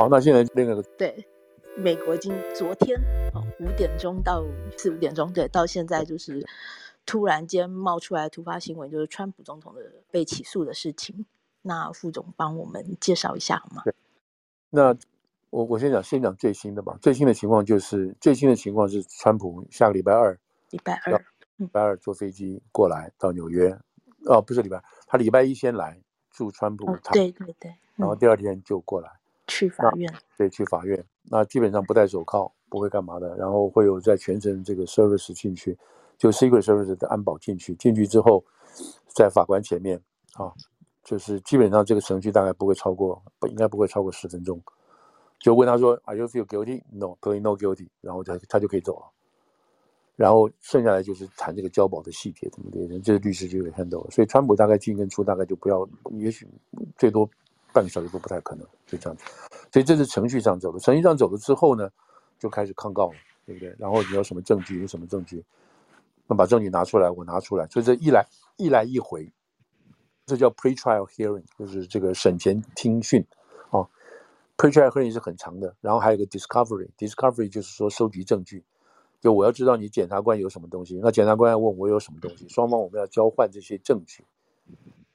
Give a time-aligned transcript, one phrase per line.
[0.00, 1.26] 好，那现在那个对，
[1.76, 2.98] 美国今昨天
[3.34, 4.42] 哦五点钟到
[4.78, 6.42] 四五点钟，对，到现在就是
[7.04, 11.26] 突然间冒出来突发新闻，就是川普总统的被起诉的事情。
[11.60, 13.82] 那副总帮我们介绍一下好吗？
[13.84, 13.94] 对，
[14.70, 14.96] 那
[15.50, 16.96] 我我先讲先讲最新的吧。
[17.02, 20.34] 最新的情况就是最新的情况是，川普下个礼拜二，
[20.70, 21.22] 礼拜二，
[21.56, 23.78] 礼拜二坐飞机过来到纽约。
[24.24, 29.19] 哦，不是礼拜，他礼拜一先来住川普，哦，对对对，然后第二天就过来。
[29.50, 31.04] 嗯去法院，对，去法院。
[31.24, 33.36] 那基本上不戴手铐，不会干嘛的。
[33.36, 35.76] 然后会有在全程这个 service 进去，
[36.16, 37.74] 就 secret service 的安保进去。
[37.74, 38.42] 进去之后，
[39.08, 40.00] 在法官前面
[40.34, 40.52] 啊，
[41.02, 44.60] 就是基本上这个程序大概不会超过，不应该不会超过十分钟。
[45.38, 46.82] 就问他说，Are you feel guilty?
[46.90, 47.88] No, plead no guilty。
[48.00, 49.06] 然后他他就可以走了。
[50.16, 54.10] 然后剩下来就是谈这个交保的细节，怎么的，这个律师就给 handle 了。
[54.10, 56.46] 所以川普大概进跟出大概就不要，也许
[56.96, 57.28] 最多。
[57.72, 59.24] 半个小时都不太可能，就这样子，
[59.72, 60.78] 所以这是程序上走的。
[60.78, 61.90] 程序上走了之后呢，
[62.38, 63.74] 就开始抗告了，对不对？
[63.78, 64.80] 然后你有什么证据？
[64.80, 65.44] 有什么证据？
[66.26, 67.66] 那把证据拿出来，我拿出来。
[67.68, 69.32] 所以这一来一来一回，
[70.26, 73.26] 这叫 pre-trial hearing，就是这个审前听讯
[73.70, 73.86] 啊。
[74.56, 78.62] pre-trial hearing 是很长的，然后还有个 discovery，discovery 就是说收集证据，
[79.20, 84.24] 就我要知道你检察官有什么东西，那检察官要问我有什么东西，双方我们要交换这些证据。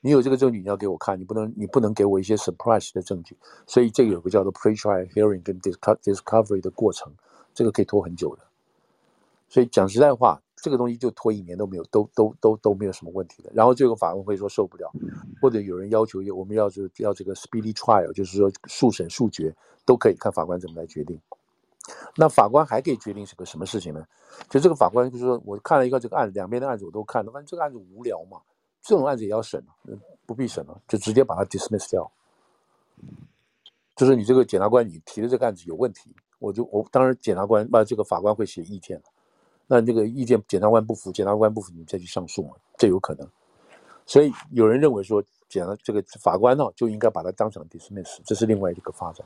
[0.05, 3.35] 你有这个证据，你要给我看，你不能，你不能给我一些 surprise 的证据。
[3.65, 7.11] 所以这个有个叫做 pre-trial hearing 跟 discovery 的过程，
[7.55, 8.43] 这个可以拖很久的。
[9.49, 13.49] 所以讲实在话，这个东西就拖一年都没有，都都都都没有什么问题的。
[13.51, 14.91] 然后这个法官会说受不了，
[15.41, 19.51] 或者有人要求我们要就要这个 speedy trial，就是说速审速决
[19.87, 21.19] 都可以，看法官怎么来决定。
[22.15, 24.05] 那法官还可以决定是个什么事情呢？
[24.51, 28.37] 就这个法官就是说，我看了一个这个案子，两边的案子我都看了，反正这个案子无聊嘛。
[28.85, 29.61] 这种案子也要审，
[30.27, 32.09] 不必审了，就直接把它 dismiss 掉。
[33.95, 39.01] 就是你这个检察官，你提的这个案子有问题，我就我当然检察官把这个法官会写意见。
[39.65, 43.27] 那这个意见检察官不服，检察官不服，你再去上诉嘛，这有可能。
[44.05, 49.25] 所以有人认为说，检察这个法官呢就应该把它当场 dismiss，这是另外一个发展。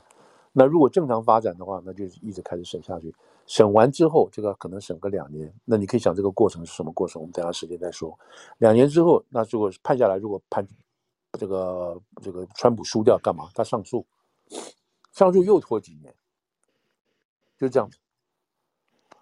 [0.52, 3.14] 那如果正常发展的话，那就一直开始审下去。
[3.50, 5.52] 审完之后，这个可能审个两年。
[5.64, 7.20] 那你可以想这个过程是什么过程？
[7.20, 8.16] 我们等下时间再说。
[8.58, 10.64] 两年之后，那如果判下来，如果判
[11.32, 13.48] 这个这个川普输掉，干嘛？
[13.52, 14.06] 他上诉，
[15.10, 16.14] 上诉又拖几年，
[17.58, 17.98] 就这样子。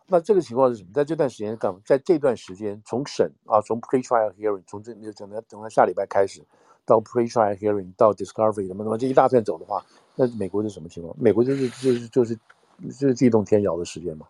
[0.07, 0.91] 那这个情况是什么？
[0.93, 1.81] 在这段时间干嘛？
[1.87, 6.47] 在这段时间，从审啊，从 pre-trial hearing，从这就等到等到下礼拜开始，
[6.85, 9.83] 到 pre-trial hearing，到 discovery，什么什么这一大片走的话，
[10.17, 11.17] 那美国是什么情况？
[11.19, 12.39] 美国就是就是就是。
[12.83, 14.27] 就是地动天摇的时间嘛，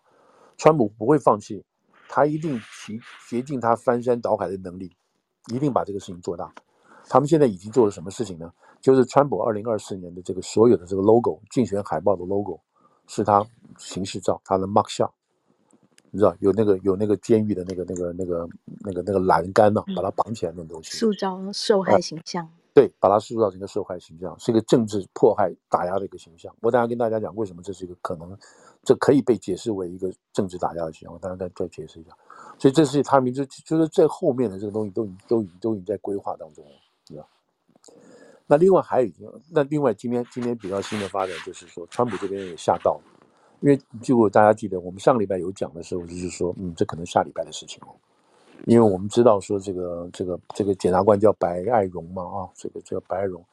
[0.57, 1.63] 川普不会放弃，
[2.07, 4.95] 他一定竭竭尽他翻山倒海的能力，
[5.53, 6.53] 一定把这个事情做大。
[7.07, 8.51] 他们现在已经做了什么事情呢？
[8.81, 12.59] 就是川普二零二四年的这个所有的这个 logo 竞选海报的 logo
[13.07, 13.45] 是他
[13.77, 15.11] 形式照，他的 mugshot，
[16.11, 18.47] 你知道有那个有那个监狱的那个那个那个
[18.79, 22.49] 那个那个栏杆呢、啊，把它绑起来那种东西，塑造受害形象。
[22.79, 26.55] 对，把它塑造成一个受害形象，是一个政治迫害、打压的一个形象。
[26.61, 28.37] 我等下跟大家讲为什么这是一个可能，
[28.83, 31.11] 这可以被解释为一个政治打压的形象。
[31.11, 32.11] 我等下再再解释一下。
[32.57, 36.71] 所以这是他们就就是在后面的这个东西都已都已都已经在规划当中了，
[37.05, 37.27] 对吧？
[38.47, 43.01] 那另外还有一个，那另外今天今天比较新的发展就是说，川普这边也下到了，
[43.59, 47.91] 因为如果大家记得，我们上个礼拜有讲的时候，就是说，嗯，这可能下礼拜的事情哦。
[48.65, 53.43] 因为我们知道说这个这个这个检察官叫白爱荣嘛啊，这个叫白爱荣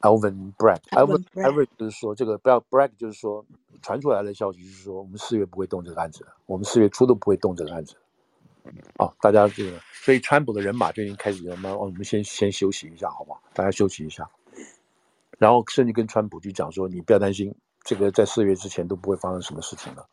[0.00, 3.44] ，Alvin Bragg，Alvin Bragg 就是说这个不要 Bragg 就是说
[3.82, 7.94] 传出来的消息就是说我们四月不会动这个案子，我们四月初都不会动这个案子，
[8.96, 14.28] 啊，大家这个所以川普的人马就已经开始了嘛，哦，我们先先休息一下，好吧，大家休息一下，
[15.38, 17.54] 然后甚至跟川普就讲说你不要担心，
[17.84, 20.06] 这个在四月之前都不会发生什么事情了，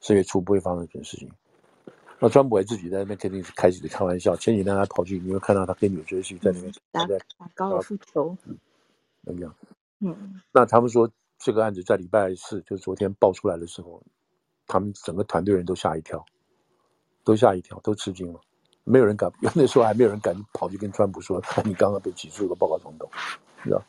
[0.00, 1.30] 四月初不会发生什么事情。
[2.22, 7.16] 那川普还自己在那边肯定是开始开玩笑，前几天还跑去，你会看到他跟纽约去在那边打打
[7.54, 8.36] 高尔夫球，
[9.24, 9.54] 怎么样？
[10.00, 14.02] 嗯，那他们说这个案子在礼拜四，就是昨天爆出来的时候，
[14.66, 16.22] 他们整个团队人都吓一跳，
[17.24, 18.40] 都吓一跳，都吃惊了，
[18.84, 23.08] 没有人敢，那时候还没有人敢跑去跟川普说， 你刚刚被起诉了，报告总统，
[23.64, 23.82] 知道？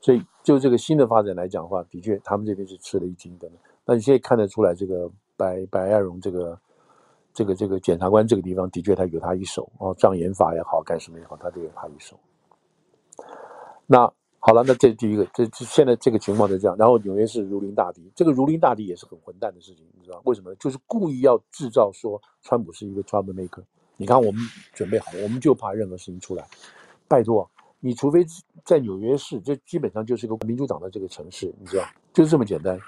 [0.00, 3.46] 所以就这个新的发展来讲的话，的确他们这边是吃了一惊的。
[3.84, 6.58] 那你现在看得出来，这个白白爱荣这个。
[7.36, 12.18] 这个这个检察官这个地方的确他有他一手哦，障眼法也好，干什么也好，他都有他一手。
[13.86, 16.74] 那好了，那这第一个，这这现在这个情况是这样。
[16.78, 20.54] 然后纽约市如临大敌，这个如临大敌也是很混蛋的事情，你知道为什么？
[20.54, 23.62] 就是故意要制造说川普是一个 troublemaker。
[23.98, 24.40] 你看我们
[24.72, 26.46] 准备好，我们就怕任何事情出来。
[27.06, 27.48] 拜托，
[27.80, 28.24] 你除非
[28.64, 31.84] 在纽约市，这基本上就是一个民主党的这个城市，你知道，
[32.14, 32.78] 就是这么简单。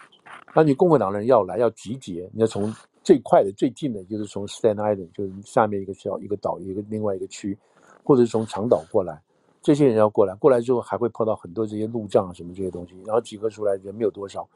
[0.55, 2.75] 那你共和党人要来要集结，你要从
[3.09, 7.57] 最快的、最近的，就是从 Staten Island，就是下面一个小一个岛一个另外一个区，
[8.05, 9.19] 或者是从长岛过来，
[9.63, 14.47] 这些人要过来，过来之后还会碰到很多这些路障啊什么这些东西，然后集合出来人没有多少，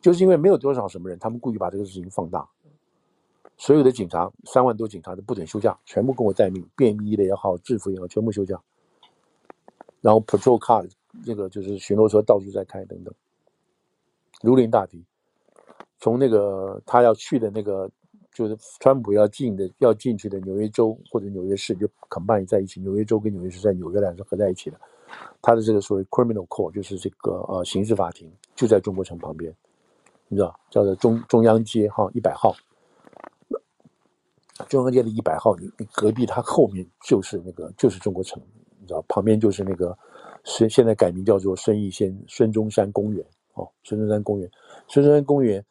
[0.00, 2.48] 就是因为没有多少什么人，他们故意把这个事情放大。
[3.58, 8.58] 所有的警察三万多警察都不准休假，全部跟我待命，便衣的也好，制服也好，全部休假。
[10.00, 10.88] 然后 patrol car
[11.26, 13.12] 这个就是巡逻车到处在开等等，
[14.40, 15.04] 如临大敌。
[16.02, 17.88] 从那个他要去的那个，
[18.34, 24.76] 就是川普要进的要进去的纽约州或者纽约市就 combine 在一起，纽约州跟纽约市在纽约两个合在一起的。
[25.40, 29.54] 他的这个所谓 criminal court 就是这个呃刑事法庭就在中国城旁边，
[30.26, 32.52] 你知道叫做中中央街哈一百号。
[34.68, 38.42] 中央街的一百号，你你隔壁它后面就是那个就是中国城。
[38.80, 39.96] 你知道旁边就是那个，
[40.42, 43.24] 现现在改名叫做孙逸仙孙中山公园
[43.54, 44.50] 哦，孙中山公园，
[44.88, 45.64] 孙中山公园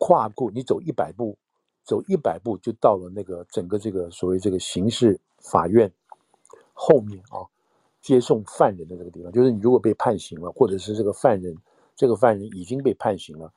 [0.00, 1.36] 跨过你走一百步，
[1.84, 5.92] 走一百步就到了那个整个这个所谓这个刑事法院
[6.72, 7.46] 后面啊，
[8.00, 11.54] 接送犯人的这个地方，就是你如果被判刑了，或者是这个犯人
[11.94, 13.52] 这个犯人已经被判刑了，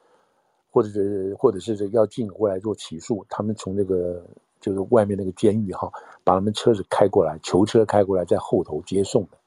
[0.69, 4.23] 或者是或者是这要进过来做起诉，他们从那个。
[4.63, 5.91] 就是外面那个监狱哈，
[6.23, 9.37] 把他们车子开过来，囚车开过来，在后头接送的，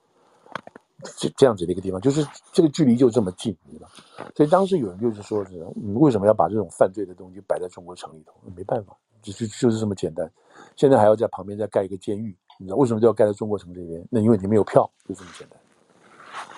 [1.17, 3.89] 这这样子的一个地方，就是这个距离就这么近，你知道。
[4.35, 8.33] 所以当时有人就是说是，你为什么要把这种犯罪的东西摆在中国城里头？
[8.57, 10.31] 没办法，就是就是这么简单。
[10.75, 14.07] 现在还要在旁边再盖一个监狱，你知道为什么就要盖在中国城这边？
[14.11, 15.59] 那因为你没有票，就这么简单。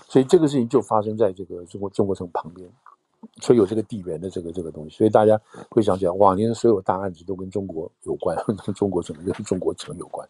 [0.08, 2.69] 所以这个事情就发生在这个中国中国城旁边。
[3.43, 10.26] 所以有这个地缘的这个这个东西，所以大家会想起来，往年的所有大案子都跟中国有关， 跟中国城跟中国城有关。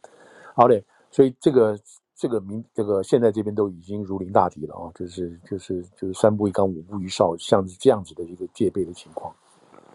[0.54, 1.78] 好嘞，所以这个
[2.18, 9.32] 这个民这个现在这边都已经如临大敌了啊，就是就是就是三步一岗五步一哨，像是这样子的一个戒备的情况。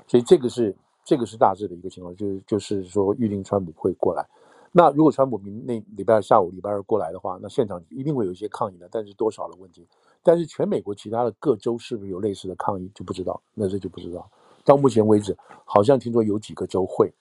[0.08, 0.74] 所以这个是
[1.04, 4.26] 这个是大致的一个情况，就是就是说预定川普会过来。
[4.72, 9.86] 那如果川普明那礼拜二下午礼拜二过来的话，那现场一定会有一些抗议的，但是多少的问题。
[10.24, 14.26] 但是全美国其他的各州是不是有类似的抗议就不知道，那这就不知道。
[14.64, 17.14] 到目前为止，好像听说有几个州会。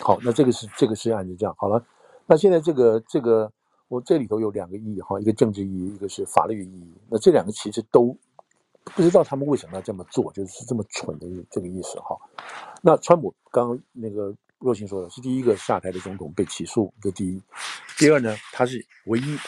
[0.00, 1.82] 好，那这个是这个是案子这样好了。
[2.26, 3.50] 那现在这个这个
[3.88, 6.94] 我这里头有两个意义哈，一个政治意义，一个是法律意义。
[7.08, 8.16] 那这两个其实都
[8.82, 12.16] 不知道他们为什么要这么做，就是这么蠢的这个意思哈。
[12.82, 17.42] 那川普刚刚那个若星说的是第一个下台的总统被起诉，这第一。
[17.98, 19.38] 第二呢，他是唯一。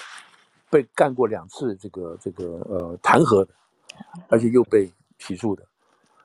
[0.70, 3.54] 被干过两次这个这个呃弹劾的，
[4.28, 4.86] 而且又被
[5.18, 5.66] 起诉的，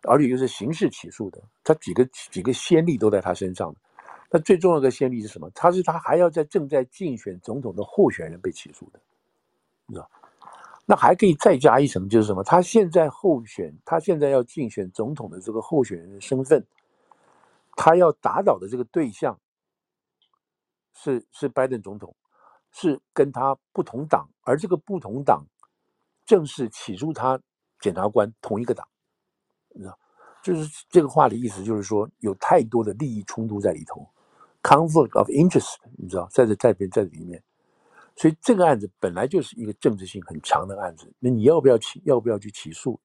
[0.02, 3.74] 而且又是刑事起诉的，他几个几个先例都在他身上。
[4.34, 5.48] 那最重要的先例是什么？
[5.52, 9.00] 他是他还要在正在竞选总统的候选人被起诉的，
[9.86, 10.10] 你知道？
[10.88, 12.44] 那还可以再加一层，就是什么？
[12.44, 16.66] 他现在候选，他现在要竞选总统的这个候选人的身份，
[17.76, 19.40] 他要打倒的这个对象
[20.96, 22.16] 是是拜登总统。
[22.76, 25.46] 是跟他不同党，而这个不同党
[26.26, 27.40] 正是起诉他
[27.80, 28.88] 检察官同一个党，
[29.70, 29.96] 你知道，
[30.42, 34.10] 就是这个话的意思，就是说有太多的利益冲突在里头
[34.64, 37.44] ，conflict of interest，你知道，在这在边在里面，
[38.16, 43.00] 所以这个案子本来就是一个政治性很强的案子，那你要不要起，要不要去起诉？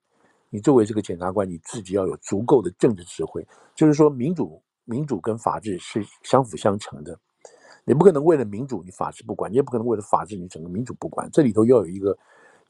[0.50, 7.19] 你作为这个检察官，你自己要有足够的政治智慧，就是说民主、民主跟法治是相辅相成的。
[7.85, 12.17] 你不可能为了民主你法治不管，你也不可能为了法治你整个民主不管，这里头要有一个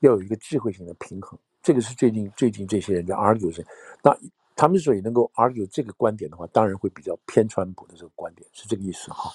[0.00, 1.38] 要有一个智慧性的平衡。
[1.62, 3.64] 这个是最近最近这些人在 argue 是，
[4.02, 4.16] 那
[4.58, 9.30] 他们所以能够 argue 这个观点的话，当然会比较偏川普的这个观点，是这个意思哈。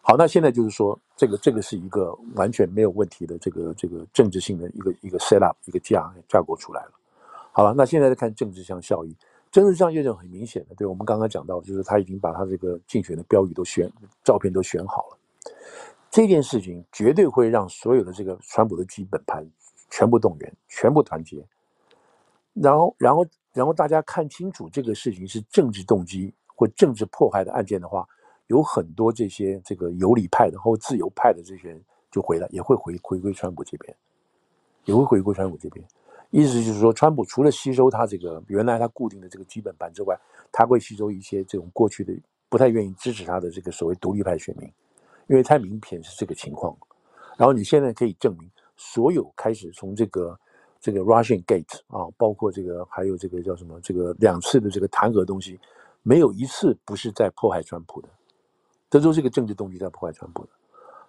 [0.00, 6.90] 好，那现在就是说，这个这个是一个完全没有问题的这个这个政治性的一个一个 set up 一个架架构出来了。
[7.52, 9.16] 好了，那现在再看政治上效益。
[9.52, 13.88] 政治上验证很明显的，对我们刚刚讲到，就是他已经把他这个竞选的标语都选，
[14.24, 15.18] 照片都选好了。
[16.10, 19.48] 这件事情绝对会让所有的这个川普的基本盘
[19.88, 21.46] 全部动员，全部团结。
[22.54, 28.06] 然后，然后，然后大家看清楚这个事情是政治动机或政治迫害的案件的话，
[28.46, 33.94] 有很多这些这个有理派的或自由派的这些人就回来，也会回回归川普这边，
[34.84, 35.84] 也会回归川普这边。
[36.30, 40.18] 意思就是说，川普除了吸收他这个原来他固定的这个基本盘之外，
[40.50, 42.14] 他会吸收一些这种过去的
[42.48, 44.66] 不太愿意支持他的这个所谓独立派选民，
[45.26, 46.74] 因为太明显是这个情况。
[47.36, 50.38] 然后你现在可以证明，所有开始从这个
[50.82, 55.58] 这个 Russian Gate 啊，包括这个还有这个叫什么这个两次的这个弹劾东西，
[56.02, 58.08] 没有一次不是在迫害川普的，
[58.90, 60.50] 这都是一个政治动机在迫害川普的。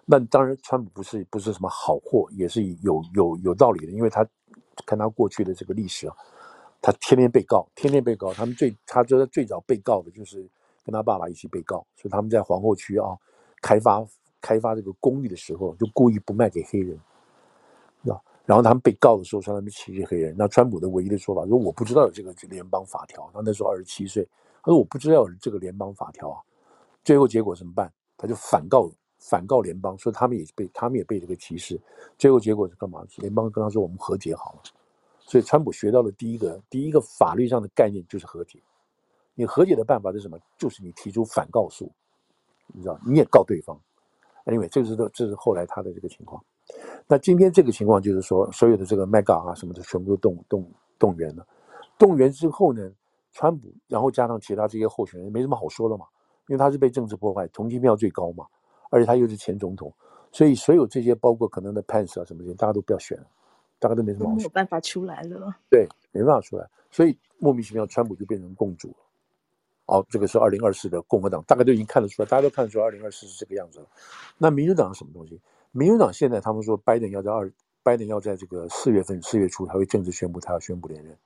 [0.06, 4.24] 那当然，川普不是不是什么好货，也是有有有道理的，因为他
[4.86, 6.14] 看他过去的这个历史啊，
[6.80, 8.32] 他天天被告，天天被告。
[8.32, 10.48] 他们最他觉得最早被告的就是
[10.84, 13.16] 跟他爸爸一起被告，所以他们在皇后区啊
[13.60, 14.06] 开发
[14.40, 16.96] 开发这个公寓的时候，就故意不卖给黑人，
[18.44, 20.34] 然后他们被告的时候说他们歧视黑人。
[20.36, 24.26] 那川普的唯一的说法说我不知道有这个联邦法条，他那时候二十七岁，
[24.62, 26.40] 他说我不知道有这个联邦法条啊。
[27.02, 27.92] 最后结果怎么办？
[28.16, 28.90] 他就反告。
[29.16, 31.80] 反告联邦说他们也被他们也被这个歧视，
[32.18, 33.02] 最后结果是干嘛？
[33.16, 34.62] 联邦跟他说我们和解好了。
[35.18, 38.58] 所以川普学到的第一个第一个法律上的概念就是和解。
[39.34, 40.38] 你和解的办法是什么？
[40.58, 41.90] 就是你提出反告诉，
[42.66, 43.80] 你知道你也告对方。
[44.44, 46.44] Anyway，这是这是后来他的这个情况。
[47.06, 51.46] 那今天这个情况就是说，所有的这个 MAGA 啊什么的全部都动动动员了。
[51.98, 52.90] 动员之后呢，
[53.32, 56.06] 川普然后加上其他这些候选人没什么好说了嘛，
[56.48, 58.46] 因为他是被政治破坏，同情票最高嘛。
[58.90, 59.92] 而且他又是前总统，
[60.30, 63.26] 所以所有这些包括可能的 Pence 啊什么的，大家都不要选了，
[63.78, 64.38] 大家都没什么好选。
[64.38, 65.52] 没有办法出来了。
[65.68, 68.94] 对，没办法出来，所以莫名其妙，川普就变成共主了。
[69.86, 73.86] 哦，这个是二零二四的共和党，大概都已经看得出来，大家都看得出来二零二四是这个样子了。
[74.38, 75.40] 那民主党是什么东西？
[75.76, 77.52] 民主党现在他们说拜登要在二，
[77.82, 81.18] 拜登要在这个四月份四月初他会正式宣布他要宣布连任，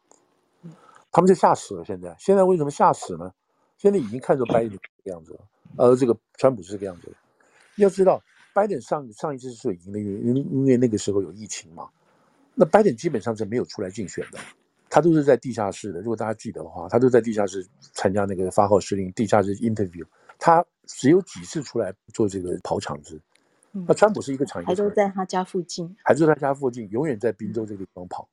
[1.12, 1.84] 他们就吓死了。
[1.84, 3.30] 现在现在为什么吓死呢？
[3.76, 5.40] 现在已经看出拜登这个样子了，
[5.76, 7.12] 而这个川普是这个样子的。
[7.76, 8.22] 要知道，
[8.54, 11.86] 拜登上上一次是赢的，因为因为那个时候有疫情嘛。
[12.54, 14.38] 那拜登基本上是没有出来竞选的，
[14.88, 16.00] 他都是在地下室的。
[16.00, 20.04] 如果大家记得的话，他都在地下室参加那个发号施令、地下室 interview。
[20.38, 23.20] 他只有几次出来做这个跑场子。
[23.72, 28.28] 那川普是一个场，还都在他家附近，还是在他家附近，永远在宾州这个地方跑，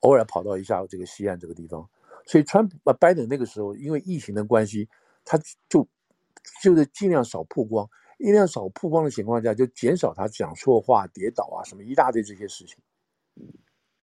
[0.00, 1.88] 偶尔跑到一下这个西岸这个地方。
[2.26, 4.88] 所以川普啊，拜登那个时候因为疫情的关系，
[5.24, 5.86] 他就
[6.62, 7.88] 就是尽量少曝光。
[8.16, 12.78] 尽量少曝光的情况下，就减少他讲错话、跌倒啊什么一大堆这些事情。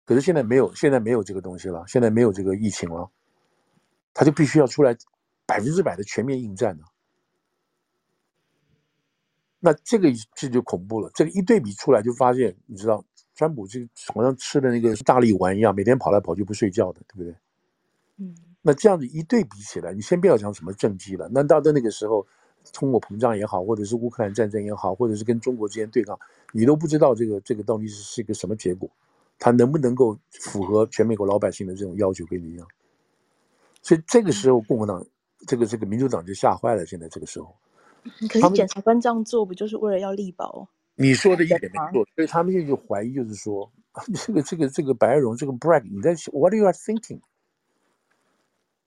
[0.05, 3.09] 可是现在没有，现在没有这个东西了，现在没有这个疫情了，
[4.13, 4.97] 他就必须要出来
[5.47, 6.85] 百分之百的全面应战了。
[9.61, 13.81] 那这个这就恐怖了，这个一对比出来就发现，你知道，川普就
[14.13, 17.37] 好像吃的那个大力丸一样，每天跑来跑去不睡觉的，对不对？
[18.19, 18.35] 嗯。
[18.63, 22.27] 那这样子一对比起来，你先不要讲什么政绩了，那到的那个时候。
[22.71, 26.19] 通货膨胀也好，或者是乌克兰战争也好，或者是跟中国之间对抗，
[26.53, 28.91] 你都不知道这个这个到底是是一个什么结果，
[29.39, 32.69] 他能不能够符合全美国老百姓的这种要求跟你一样？
[33.81, 35.03] 所以这个时候共和党，
[35.47, 36.85] 这个这个民主党就吓坏了。
[36.85, 37.57] 现在这个时候，
[38.29, 40.69] 可是检察官这样做不就是为了要力保？
[40.95, 43.71] 你说的一点没错，所以他们就怀疑，就是说
[44.27, 47.21] 这个这个这个白荣这个 Bragg，你在 What are you thinking？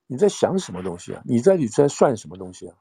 [0.08, 1.22] 你在想什么东西啊？
[1.26, 2.76] 你在你在算什么东西啊？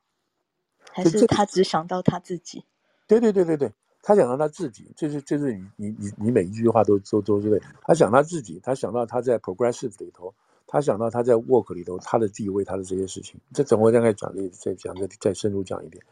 [0.90, 2.64] 还是他只想到他自己？
[3.06, 7.62] 对对对对对，他想到他自己，就是就是你你你你每一句话都都都是对。
[7.82, 10.34] 他想他自己，他想到他在 Progressive 里头，
[10.66, 13.40] 他想到他在 Work 里头他的地位，他的这些事情。
[13.54, 16.04] 这等会再讲的再讲再再深入讲一点。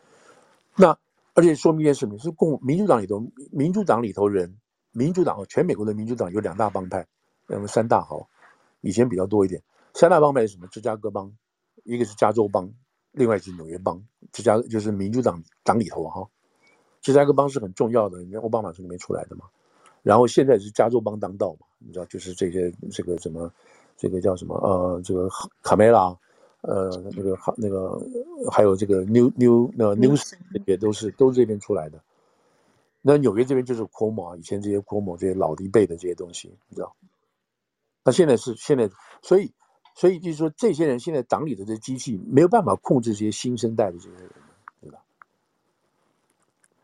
[0.78, 0.97] 那
[1.35, 3.20] 而且说明一件事情是共民主党里头，
[3.50, 4.56] 民主党里头人，
[4.92, 7.06] 民主党全美国的民主党有两大帮派，
[7.47, 8.28] 那么三大好，
[8.80, 9.62] 以前比较多一点。
[9.94, 10.68] 三大帮派是什么？
[10.68, 11.32] 芝加哥帮，
[11.85, 12.73] 一个是加州帮。
[13.12, 14.00] 另外是纽约帮，
[14.32, 16.28] 芝加就是民主党党里头哈，
[17.00, 19.47] 芝加哥帮是很重要的，因为奥巴马从里面出来的嘛。
[20.02, 23.52] 然后现在是加州帮当道嘛，你知道，就是这些这个什么，
[23.97, 25.28] 这个叫什么呃，这个
[25.62, 26.16] 卡梅拉，
[26.61, 28.00] 呃，那个那个
[28.50, 30.35] 还有这个 New New 那 News
[30.67, 32.03] 也都是都是这边出来的。
[33.03, 36.95] 那纽约这边就是 Cuomo 啊，以前这些 Cuomo 这些老一辈的这些东西，你知道。
[38.05, 38.91] 那现在是现在，
[39.23, 39.53] 所以。
[39.95, 44.31] 所以就是说，这些人现在党里的这机器没有办法控制这些新生代的这些人，
[44.81, 45.03] 对吧？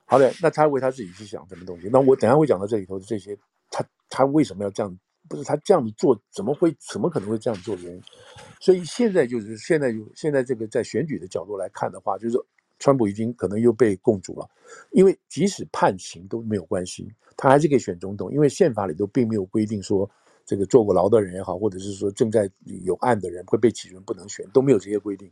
[0.04, 1.88] 好的，那他为他自己去想什么东西？
[1.92, 3.38] 那我等下会讲到这里头的这些，
[3.70, 4.98] 他他为什么要这样？
[5.28, 6.74] 不是他这样子做，怎么会？
[6.78, 8.02] 怎么可能会这样做的原因？
[8.60, 12.38] 所以现在就是现在有现在这个在选举的角度来看的话，就是
[12.78, 14.48] 川普已经可能又被共主了，
[14.92, 20.10] 因为即使判刑都没有关系，他还是可以选总统，因为宪法里头并没有规定说。
[20.46, 22.46] 这个坐过牢的人也好，或者是说正在
[22.82, 25.26] 有案的人会被起诉不能选，都没有这些规定。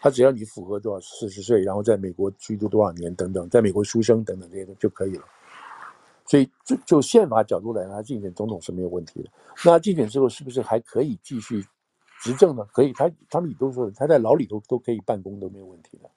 [0.00, 5.22] 他只要你符合多少四十岁，然后在美国居住多少年等等，在美国出生等等这些就可以了。
[6.28, 9.30] 所以就就宪法角度来，他竞选总统是没有问题的。
[9.64, 11.64] 那竞选之后是不是还可以继续
[12.20, 12.64] 执政呢？
[12.72, 16.08] 可以，他他们也都说他在牢里头都可以办公都没有问题的。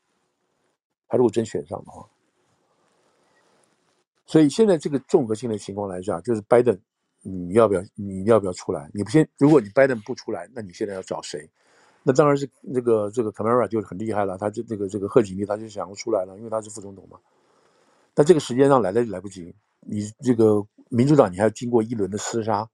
[1.08, 2.08] 他如果真选上的话，
[4.25, 6.77] 所以现在这个综合性的情况来讲，就是拜登。
[7.24, 7.84] 你要不要？
[7.94, 8.89] 你要不要出来？
[8.94, 11.48] 你不先，如果你拜登不出来，那你现在要找谁？
[12.01, 17.20] 那当然是这个这个 Camara 就很厉害了，他就这个这个贺锦丽他就想要出来了，因为他是副总统嘛。
[18.15, 22.68] 那这个时间上来了就来不及，你这个民主党你还要经过一轮的厮杀，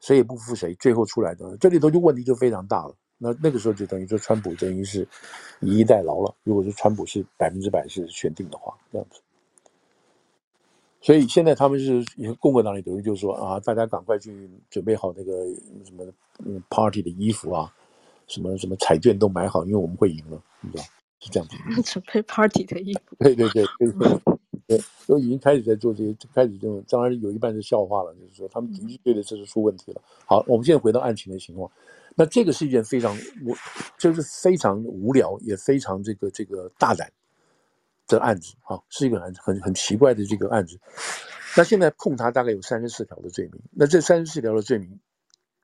[0.00, 2.94] 谁也不服谁，最后出来的这里头就问题就非常大了。
[3.22, 5.06] 那那个时候就等于说川普等于是
[5.60, 6.34] 以逸待劳了。
[6.42, 9.20] 如果说川普是百分之百是选定的话，这样子。
[11.02, 12.04] 所以现在他们是
[12.38, 15.32] 共和党里等于就是说啊，大家赶快去准备好那个
[15.84, 16.04] 什么
[16.44, 17.72] 嗯 party 的衣服啊，
[18.26, 20.84] 什么什么彩券都买好，因为我们会赢了，你知道
[21.20, 21.56] 是这样子。
[21.84, 23.16] 准备 party 的衣服。
[23.18, 24.38] 对对对对对，
[24.70, 30.00] 对都已经开始在做这些，开始这种当然有一半是笑话了，就是说他们的确觉得这是出问题了。
[30.24, 31.68] 好，我们现在回到案情的情况。
[32.14, 33.52] 那这个是一件非常无，
[33.98, 37.10] 就是非常无聊，也非常这个这个大胆
[38.06, 40.78] 的案子啊，是一个很很很奇怪的这个案子。
[41.56, 45.00] 那现在控他大概有三十四条的罪名，那这三十四条的罪名，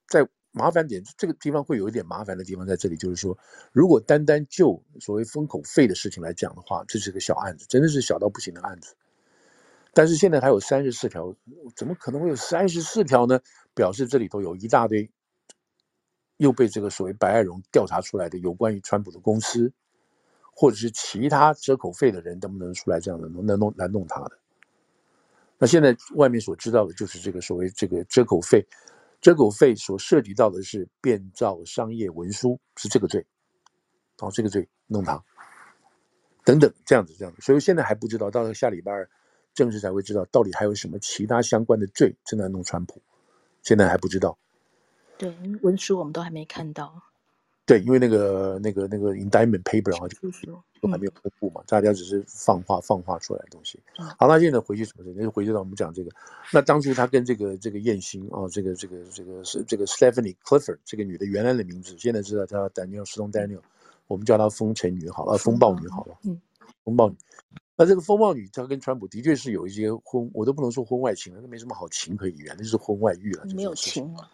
[0.09, 3.37] 在麻烦点这个地方会有一点麻烦的地方在这里，就是说，
[3.73, 8.97] 如果单单就所谓封口费的事情来讲的话，这是个小案子，真的是小到不行的案子。
[9.93, 11.37] 但是现在还有三十四条，
[11.77, 13.41] 怎么可能会有三十四条呢？
[13.75, 15.11] 表示这里头有一大堆。
[16.39, 19.73] 又被这个所谓白爱荣调查出来的有关于川普的公司，
[20.53, 24.33] 或者是其他折口费的人，能不能出来这样的能弄来弄他的？
[25.57, 28.67] 那现在外面所知道的就是这个所谓这个折口费，
[29.21, 33.27] 遮狗费所涉及到的是变造商业文书，是这个罪，
[34.19, 35.25] 哦，这个罪弄堂，
[36.45, 39.09] 等等这样子这样子，所以现在还不知道，到了下礼拜二
[39.55, 43.03] 正式才会知道到底还有什么其他相关的罪正在弄川普，
[43.63, 44.39] 现在还不知道。
[45.19, 47.03] 对，文书我们都还没看到。
[47.67, 50.17] 对，因为那个那个那个 indictment paper 啊，就
[50.81, 53.81] 都还没有公布嘛，大家只是放话放话出来的东西。
[54.17, 55.13] 好，那现在回去什么事？
[55.17, 56.11] 那就回去到我们讲这个。
[56.53, 63.63] 那当初他跟这个这个燕星啊，这个这个这个是这个 Stephanie Clifford 这个女的原来的名字，现在知道叫 Danielle Stone Daniel，
[64.07, 66.41] 我们叫她风尘女好了，风暴女好了，嗯，
[66.85, 67.17] 风暴女。
[67.77, 74.31] 那这个风暴女她跟川普的确是有一些婚，我都不能说婚外情了，那没什么好情可以原，那就是婚外遇了，没有情了。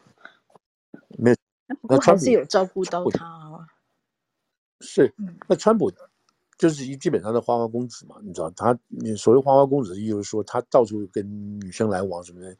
[1.16, 1.36] 没有，
[1.82, 3.66] 那川普是有照顾到他啊。
[4.80, 5.12] 是，
[5.48, 5.92] 那川普
[6.58, 12.56] 就是一基本上的花花公子嘛，你知道他，你所谓花花公子，意思就是说他到处跟女生来往什么的，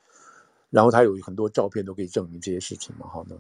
[0.71, 3.37] 然后他有很多照片都可以证明这些事情嘛，好呢。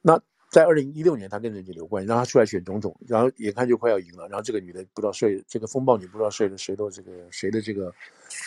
[0.00, 7.92] 那在二零一六年，他跟任杰流关系，让他出来选总统，然后眼看就快要赢了，然后这个女的不知道睡，这个风暴女不知道睡了谁的这个谁的这个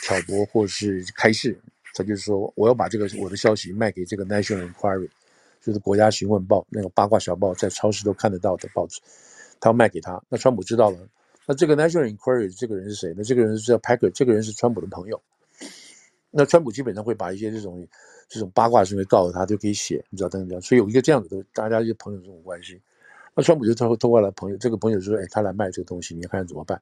[0.04, 1.58] 挑拨或是开示。
[1.98, 5.10] 他就是说，我要把这个我的消息卖给这个 National Enquirer，
[5.66, 9.02] 就是国家询问报那个八卦小报，在超市都看得到的报纸，
[9.60, 10.22] 他要卖给他。
[10.30, 10.98] 那川普知道了，
[11.48, 13.24] 那这个 National Inquiry 这个人是谁呢？
[13.24, 15.20] 这个人是叫 Packer，这个人是川普的朋友。
[16.30, 17.88] 那川普基本上会把一些这种
[18.28, 20.62] 这种八卦的事情告诉他，就可以写，你知道等等。
[20.62, 22.80] 所以有一个这样子的，大家就朋友这种关系。
[23.34, 26.82] 那川普就通通过来朋友，这个朋友就说：“哎，他来卖这个东西，你看怎么办？”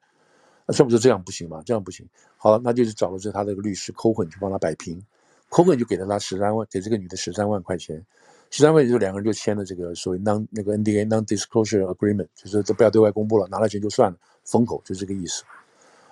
[0.68, 1.62] 那川普说这样不行嘛？
[1.66, 2.08] 这样不行。
[2.38, 5.04] 好了，那就是找了这他这个律师 Cohen 去帮他摆平
[5.50, 8.04] ，Cohen 就给了他十三万，给这个女的十三万块钱，
[8.54, 15.44] 十三万就两个人就签了这个所谓 non 那个 NDA non-disclosure agreement，就是这不要对外公布了，拿了钱就算了，封口就这个意思。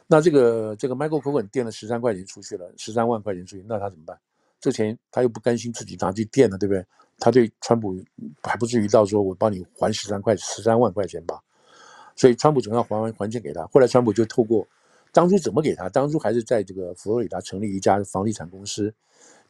[0.08, 4.17] 那这个这个 Michael Cohen 垫了十三块钱出去了，十三万块钱出去，那他怎么办？
[4.60, 6.84] 这钱他又不甘心自己拿去垫了，对不对？
[7.19, 7.95] 他对川普
[8.41, 11.39] 还不至于到说我帮你还十三块十三万块钱吧？
[12.15, 13.63] 所以川普总要还完还钱给他。
[13.67, 14.67] 后来川普就透过
[15.12, 15.88] 当初怎么给他？
[15.89, 18.91] 当初还是在这个佛罗里达成立一家房地产公司，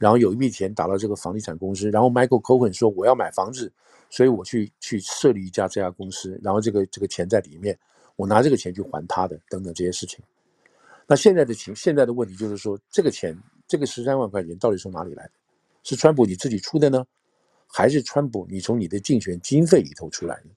[0.02, 3.72] 然后有一笔钱打到这个房地产公司，然后 Michael Cohen 说我要买房子，
[4.10, 7.78] 所以我去去设立一家这家公司，然后这个这个钱在里面，
[8.16, 10.20] 我拿这个钱去还他的等等这些事情。
[11.06, 13.38] 那现在的情现在的问题就是说，这个钱
[13.68, 15.30] 这个十三万块钱到底从哪里来？
[15.84, 17.06] 是川普你自己出的呢，
[17.68, 20.50] 还是川普你从你的竞选经费里头出来的？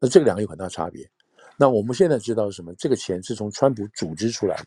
[0.00, 1.08] 那这个两个有很大差别。
[1.56, 2.74] 那我们现在知道是什么？
[2.74, 4.66] 这个钱是从川普组织出来的，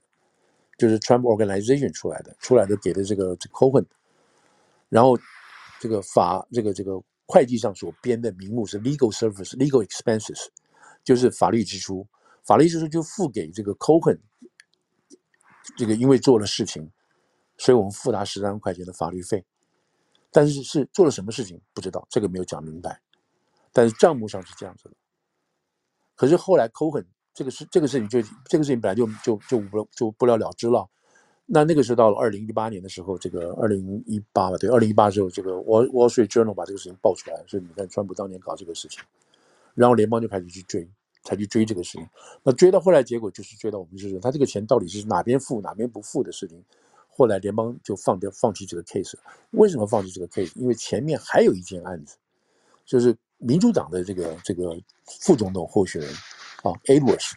[0.80, 3.86] 就是 Trump Organization 出来的，出来的给的这个 Cohen。
[4.88, 5.15] 然后
[5.80, 10.48] 这个法这个这个会计上所编的名目是 Legal Service Legal Expenses，
[11.04, 12.08] 就是法律支出。
[12.46, 14.20] 法律支出就付给这个 Cohen。
[15.78, 16.89] 这个因为做了事情，
[17.58, 19.46] 所以我们付他十三块钱的法律费。
[20.32, 23.02] 但是是做了什么事情不知道，这个没有讲明白。
[23.74, 24.96] 但是账目上是这样子的。
[26.15, 30.88] 可是后来，Cohen 这个事，这个事情就这个事情本来就就就不就不了了之了。
[31.46, 39.02] 那那个时候到了二零一八年的时候，这个二零一八吧，对，二零一八时候，这个 Wall Wall Street Journal 把这个事情爆出来，所以你看，川普当年搞这个事情，
[39.74, 40.88] 然后联邦就开始去追，
[41.24, 42.08] 才去追这个事情。
[42.44, 46.63] 那追到后来，结果就是追到我们就是他这个钱到底是哪边付哪边不付的事情。
[47.08, 49.15] 后来联邦就放掉放弃这个 case。
[49.52, 50.52] 为什么放弃这个 case？
[50.56, 52.18] 因为前面还有一件案子，
[52.86, 53.15] 就是。
[53.42, 54.78] 民主党的这个这个
[55.22, 56.13] 副总统候选人
[56.63, 57.32] 啊，Edwards，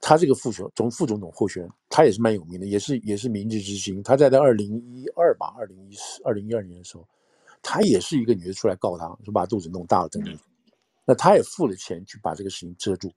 [0.00, 4.02] 他这个副总总副总统候选人，他也是蛮有名的，也是也是明日之星。
[4.02, 7.06] 他在在二零一二吧，二零一四、二零一二年的时候，
[7.62, 10.36] 他也是一个女的出来告他，说把肚子弄大了等等。
[11.04, 13.12] 那他也付了钱去把这个事情遮住。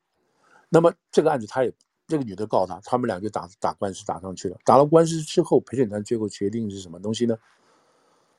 [0.69, 1.71] 那么这个案子，他也
[2.07, 4.57] 这个女的告他，他们俩就打打官司打上去了。
[4.65, 7.37] 打了官司之后，陪审团最后决定是什么东西呢？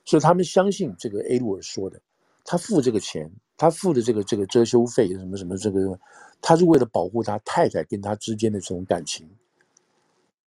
[0.05, 2.01] 所以他们相信这个埃鲁尔说的，
[2.45, 5.99] 他付这个钱，他付的这个这个遮羞费什么什么这个，
[6.41, 9.29] 他是为了保护他太太跟他之间的这种感情，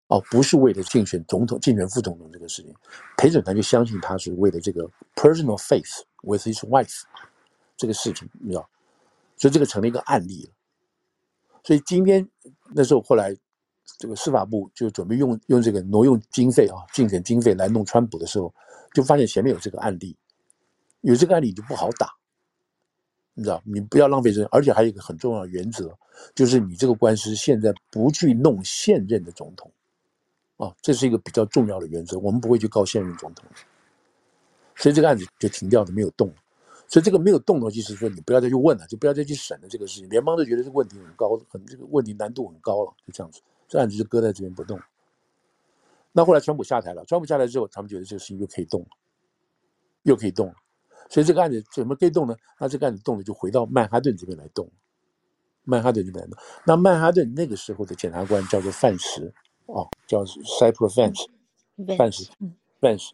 [0.07, 2.73] 哦，不是为了竞选总统、竞选副总统这个事情。
[3.17, 7.01] 陪审团就相信他是为了这个 personal faith with his wife
[7.75, 8.69] 这个事情，你知道。
[9.37, 10.51] 所以这个成了一个案例了。
[11.63, 12.27] 所以今天
[12.73, 13.35] 那时候后来，
[13.97, 18.53] 这个司法部就准备用用这个挪用经费啊，竞选经费来弄川普的时候，
[18.93, 20.15] 就发现前面有这个案例，
[21.01, 22.13] 有这个案例就不好打，
[23.39, 23.61] 你知道？
[23.63, 25.97] 你不要浪费这，而且还有一个很重要的原则，
[26.35, 29.71] 就是你这个官司现在不去弄现任的总统，
[30.57, 32.19] 啊，这是一个比较重要的原则。
[32.19, 33.45] 我们不会去告现任总统，
[34.75, 36.29] 所以这个案子就停掉了，没有动。
[36.89, 40.09] 所以这个没有动的，就是说你不要再去问了，就不要再去审了这个事情。
[40.09, 44.79] 联邦都觉得这个问题很高，很这个问题难度很高了，就这样子，这案子就搁在这边不动。
[46.11, 48.87] 那后来川普下台了，川普下台之后，他们觉得这个事情又可以动了，
[50.01, 50.55] 又可以动了。
[51.09, 52.35] 所以这个案子怎么可以动呢？
[52.59, 54.69] 那这个案子动了，就回到曼哈顿这边来动。
[55.63, 56.39] 曼哈顿这边来动。
[56.65, 59.33] 那曼哈顿那个时候的检察官叫做范石，
[59.65, 61.25] 哦，叫 Cipro Vance，
[61.97, 62.29] 范石，
[62.79, 63.13] 范石。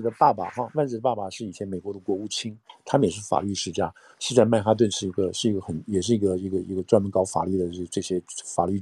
[0.00, 8.22] 的爸爸哈，万斯的爸爸是以前美国的国务卿，他们也是法律世家，是在曼哈顿是一个是一个很也是一个一个一个专门搞法律的这这些
[8.54, 8.80] 法律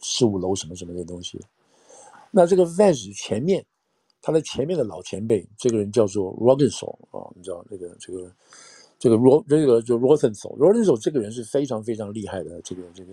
[0.00, 1.40] 事务楼什么什么的东西。
[2.32, 3.64] 那这个 Vance 前面，
[4.22, 8.32] 他的前面的老前辈，这个人叫做 Roggenso 啊，你知道这个这个
[8.98, 13.12] 这个 Ro 这个就 Roggenso，Roggenso 这个人是非常非常厉害的，这个这个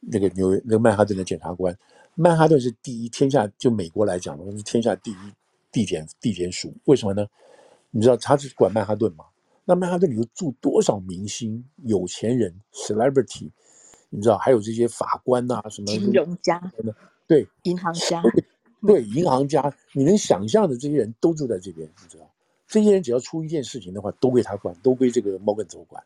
[0.00, 1.76] 那个纽约那个曼哈顿的检察官，
[2.14, 5.16] 曼哈顿是第一天下，就美国来讲的话是天下第一。
[5.72, 7.26] 地检地检署为什么呢？
[7.92, 9.24] 你知道他是管曼哈顿吗？
[9.64, 13.50] 那曼哈顿里头住多少明星、有钱人、celebrity？
[14.10, 16.60] 你知道还有这些法官呐、啊，什么金融家？
[17.26, 18.22] 对，银行家。
[18.86, 22.28] 对，银行家，你能想象的这些人都住在这边，你知道？
[22.66, 26.02] 这些人只要出一件事情的话，都归他管，都归这个摩根州管。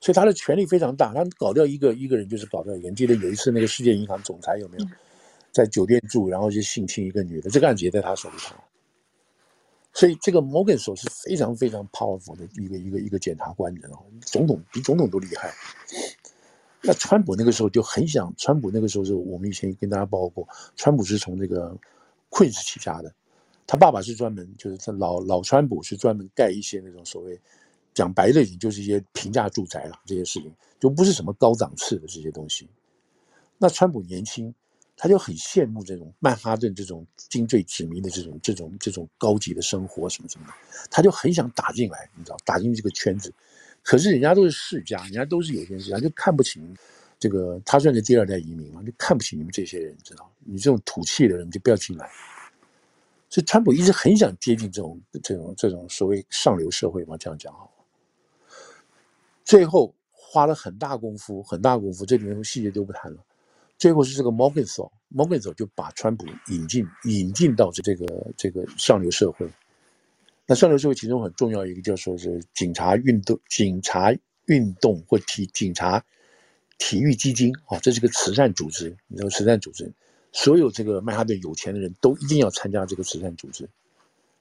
[0.00, 2.94] 所以他的权力非常大，他搞掉一个一个人就是搞掉一个人。
[2.96, 4.86] 记得有一次那个世界银行总裁有没有
[5.52, 7.50] 在酒店住，然后就性侵一个女的？
[7.50, 8.56] 这个案子也在他手里头。
[9.92, 13.72] 所以这个摩根索是非常非常 powerful 的一个一个一个检察官，
[14.22, 15.52] 总统比总统都厉害。
[16.80, 21.76] 那川普那个时候就很想，川普那个时候是我们以前跟大家报告过，川普是从这个
[22.32, 23.14] 困是起家的，
[23.66, 27.38] 他爸爸是专门就是他老老川普是专门盖一些那种所谓
[27.92, 32.66] 讲白了，也就是一些平价住宅了，这些事情就不是什么高档次的这些东西。
[33.58, 34.52] 那川普年轻。
[34.94, 40.52] 他就很羡慕这种曼哈顿这种金坠子民的这种这种这种高级的生活什么什么的，
[40.92, 43.32] 他就很想打进来，你知道，打进这个圈子。
[43.82, 46.60] 可是人家都是世家，人家都是有钱人家，就看不起
[47.22, 47.62] 这个。
[47.64, 50.28] 他算是第二代移民嘛，就看不起你们这些人，知道？
[50.40, 52.10] 你这种土气的人就不要进来。
[53.30, 57.70] 所以川普一直很想接近这种这种这种所谓上流社会嘛，这样讲好。
[59.44, 63.24] 最后花了很大功夫，很大功夫，这里面细节都不谈了。
[63.78, 69.48] 最后是这个 Morganso，Morganso 就把川普引进引进到这这个这个上流社会。
[70.46, 74.12] 那上流社会其中很重要一个叫说是警察运动、警察
[74.46, 76.04] 运动或体警察
[76.82, 78.92] 体育基金啊，这是个慈善组织。
[79.06, 79.88] 你知道慈善组织，
[80.32, 83.68] 所有这个曼哈顿有钱的人都一定要参加这个慈善组织，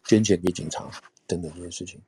[0.06, 0.90] 捐钱给警察
[1.28, 2.02] 等等这些事情。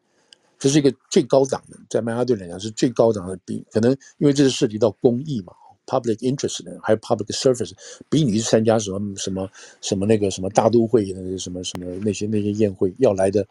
[0.58, 5.54] 这是一个最高档的，在曼哈顿来讲是最高档的，比可能因为这是涉及到公益嘛。
[5.86, 7.74] Public interest 的，还有 public service，
[8.10, 9.48] 比你去参加什么什么
[9.82, 13.46] 什么那个什么大都会的什么什么那些那些宴会要来的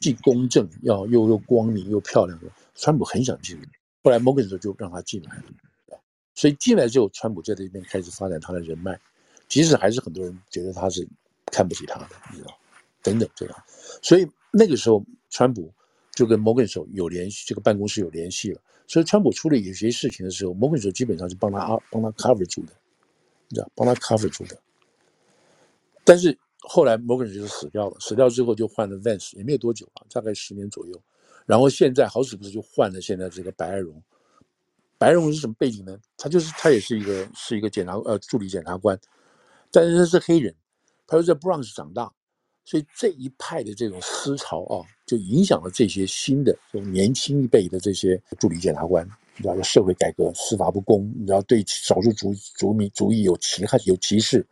[0.00, 2.46] 既公正，要又又光明又漂亮的。
[2.74, 3.58] 川普很想进，
[4.02, 5.42] 后来摩根说就让他进来了，
[6.36, 8.96] 所以进来之后，川普在这边开始发展他的人脉，
[9.48, 11.04] 即使还是很多人觉得他是
[11.46, 12.56] 看不起他的，你知道，
[13.02, 13.64] 等等这样，
[14.00, 15.72] 所以那个时候川普
[16.12, 18.60] 就跟摩根手有联系，这个办公室有联系了。
[18.88, 22.72] 所以，川普出了有些事情的时候，摩根索基本上是帮他啊，帮他 cover 住的，
[23.48, 24.56] 你知道，帮他 cover 住的。
[26.04, 31.02] 但是后来摩根索就死掉了，死掉之后就换了 Vance，也没有多久啊，大概十年左右。
[31.46, 34.00] 然后现在好死不死就换了现在这个白爱荣。
[34.98, 35.98] 白爱荣是什么背景呢？
[36.16, 38.98] 他就是他也是一个是一个检察呃助理检察官，
[39.70, 40.54] 但是他是黑人，
[41.06, 42.12] 他又在 Bronx 长大。
[42.68, 54.44] 所以这一派的这种思潮啊，就影响了这些新的、这种年轻一辈的这些助理检察官，你知道，社会改革、司法不公，你知道，对少数族族民族裔有歧害、有歧视，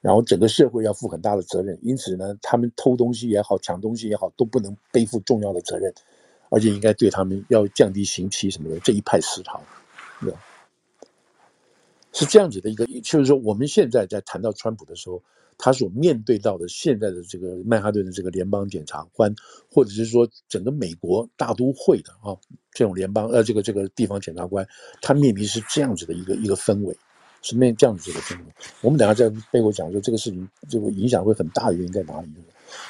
[0.00, 1.78] 然后整个社会要负很大的责任。
[1.82, 5.94] 因此呢，他们偷东西也好，抢东西也好，都不能背负重要的责任，
[6.50, 8.80] 而且应该对他们要降低刑期什么的。
[8.80, 9.62] 这一派思潮，
[10.22, 10.40] 对吧？
[12.14, 15.22] 是这样子的一个，就是说，我们现在在谈到川普的时候，
[15.56, 19.34] 他所面对到的现在的这个曼哈顿的这个联邦检察官，
[19.70, 22.36] 或者是说整个美国大都会的啊
[22.72, 24.66] 这种联邦呃这个这个地方检察官，
[25.00, 26.94] 他面临是这样子的一个一个氛围，
[27.40, 28.44] 是面这样子的氛围。
[28.82, 32.28] 我们等下在背后讲说这个事情这个影响会很大的原因在哪里？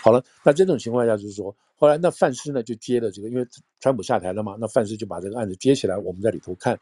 [0.03, 3.47] 好了，那这种情况下就是说，后来那范斯呢就接了这个，因为
[3.79, 6.77] 川普下台了嘛，那范斯就把这个案子接起来，我们在里头看。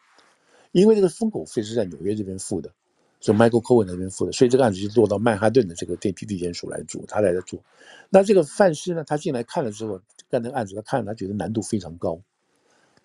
[0.72, 2.72] 因为这个封口费是在纽约这边付的，
[3.20, 7.58] 是 Michael Cohen 那边付的，所以这个案子就落到曼哈顿的这个电梯地检署来做，他来做。
[8.08, 12.20] 那这个范斯呢，他进来看了之后，干这个案子，他看了，他觉得难度非常高，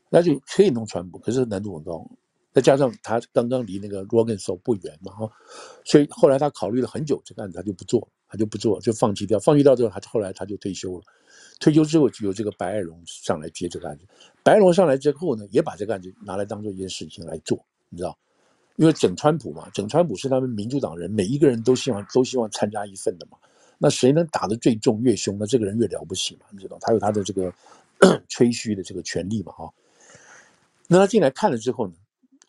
[0.09, 2.07] 那就可以弄川普，可是难度很高。
[2.53, 5.29] 再加上他刚刚离那个 Roggenso 不远嘛，哈，
[5.83, 9.37] 所以后来他考虑了很久，这个案子他就不做，他就不做，就放弃掉。
[9.39, 11.03] 放弃掉之后，他后来他就退休了。
[11.59, 14.05] 退休之后，就由这个白爱荣上来接这个案子。
[14.43, 17.57] 白爱荣上来之后呢，也把这个案子拿来当做一件事情来做，
[17.89, 18.17] 你知道，
[18.75, 23.37] 因为整川普嘛，整川普是他们民主党人，每一个人都希望都希望参加一份的嘛。
[23.77, 27.53] 那谁能打得最重越凶，那这个人越了不起嘛，你知道，他有他的这个
[28.29, 29.69] 吹嘘的这个权利嘛，哈。
[30.87, 31.93] 那他进来看了之后呢，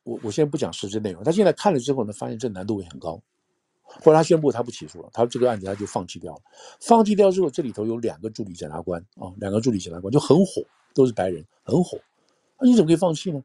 [0.05, 3.21] 我我现在不讲实质内容，他进来看了之后呢，发现这难度也很高。
[4.03, 6.41] 后来他宣布他不起诉了，他这个案子他就放弃掉了。
[6.81, 10.63] 放弃掉之后，这里头有两个助理检察官啊，两个助理检察官就很火，
[10.95, 11.99] 都是白人，很火。
[12.61, 13.43] 那你怎么可以放弃呢？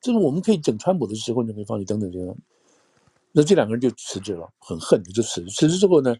[0.00, 2.36] 这个我们可以整川普的时候，你就可以放弃，等等这样。
[3.32, 5.44] 那这两个人就辞职了，很恨的就辞。
[5.46, 6.16] 辞职之后呢，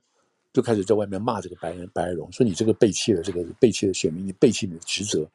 [0.53, 5.29] 就开始在外面骂这个白人白人，说你这个背弃了这个背弃了选民，你背弃你的职责。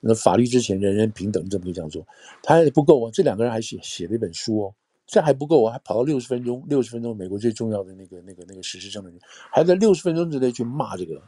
[0.00, 2.06] 那法律之前人人平等，你怎么可以这样做？
[2.42, 4.74] 他还不够啊，这两个人还写写了一本书哦。
[5.10, 9.18] 这还不够，我还跑到六十分钟，六十分钟，美国最重要的那个、那个、那个实施证人，
[9.50, 11.20] 还在六十分钟之内去骂这个，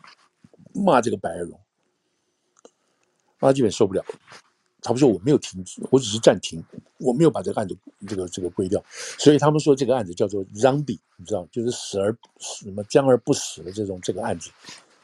[0.73, 1.59] 骂这个白爱荣，
[3.41, 4.05] 他基本受不了。
[4.81, 6.63] 他们说我没有停止，我只是暂停，
[6.99, 8.81] 我没有把这个案子这个这个归掉。
[9.19, 14.51] 所以他们说这个案子叫做 zombie，你知道，就是死而什么僵而不死的这种这个案子，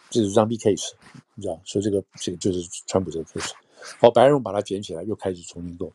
[0.09, 0.93] 这是 zombie case，
[1.35, 3.53] 你知道，说这个这个就是川普这个 case。
[4.01, 5.93] 好，白人把它捡起来，又开始重新做。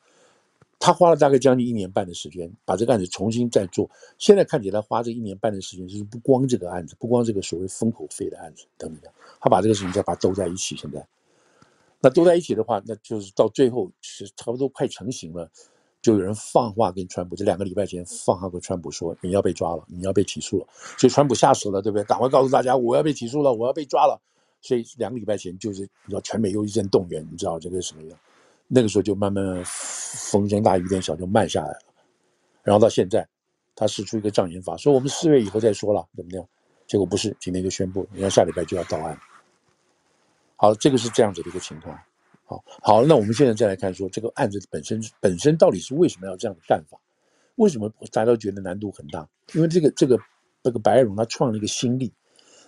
[0.85, 3.89] 他花了大概将近一年半的时间，把这个案子重新再做。
[4.17, 10.75] 现在看起来，花这一年半的时间，就是不光这个案子，不光这个所谓封口费的案子等等，他把这个事情再把它兜在一起。
[10.75, 11.07] 现在，
[12.01, 15.49] 那兜在一起的话，那就是到最后是差不多快成型了，
[16.01, 20.67] 就有人放话跟川普，这两个礼拜前放话跟川普说，你要被抓了，你要被起诉了。
[20.97, 22.03] 所以川普吓死了，对不对？
[22.03, 24.21] 赶快告诉大家，我要被起诉了，我要被抓了。
[24.59, 28.19] 所以两个礼拜前就是你知道，全美又一阵动员，你知道这个什么样？
[28.75, 31.79] 那个时候就慢慢风声大雨点小，就慢下来了。
[32.63, 33.27] 然后到现在，
[33.75, 36.43] 他使出一个障眼法，说我们四月以后再说了，怎么样？
[36.87, 39.15] 结果不是，今天就宣布，你看下礼拜就要到案。
[40.55, 41.95] 好，这个是这样子的一个情况。
[42.45, 46.97] 好，好，那我们现在再来看说，这个案子本身本身到底是为什么要这样的干法？
[47.55, 49.29] 为什么大家都觉得难度很大？
[49.53, 50.17] 因为这个这个
[50.63, 52.11] 这个白爱荣他创了一个新例，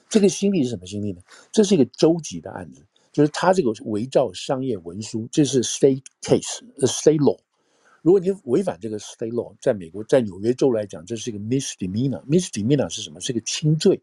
[0.08, 1.22] 这个新例是什么新例呢？
[1.52, 2.84] 这是一个州级的案子。
[3.16, 7.40] 就是他这个伪造商业文书，这是 state case，state law。
[8.02, 12.22] 如果你违反这个 state law，在美国，在纽约州来讲，这是一个 misdemeanor。
[12.26, 13.22] misdemeanor 是什么？
[13.22, 13.98] 是个轻罪。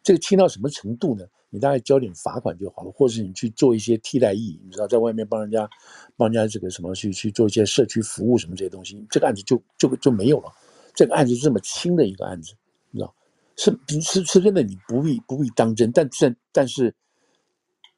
[0.00, 1.26] 这个轻到什么程度呢？
[1.50, 5.68] 你大概交点罚款就好了，或者是你去做一些替代役，你知道，在外面帮人家，
[6.16, 10.52] 帮人家这个什么去去做一些社区服务什么这些东西，这个案子就就就没有了。
[10.94, 12.52] 这个案子这么轻的一个案子，
[12.92, 13.12] 你知道，
[13.56, 16.94] 是是是真的，你不必不必当真，但但但是。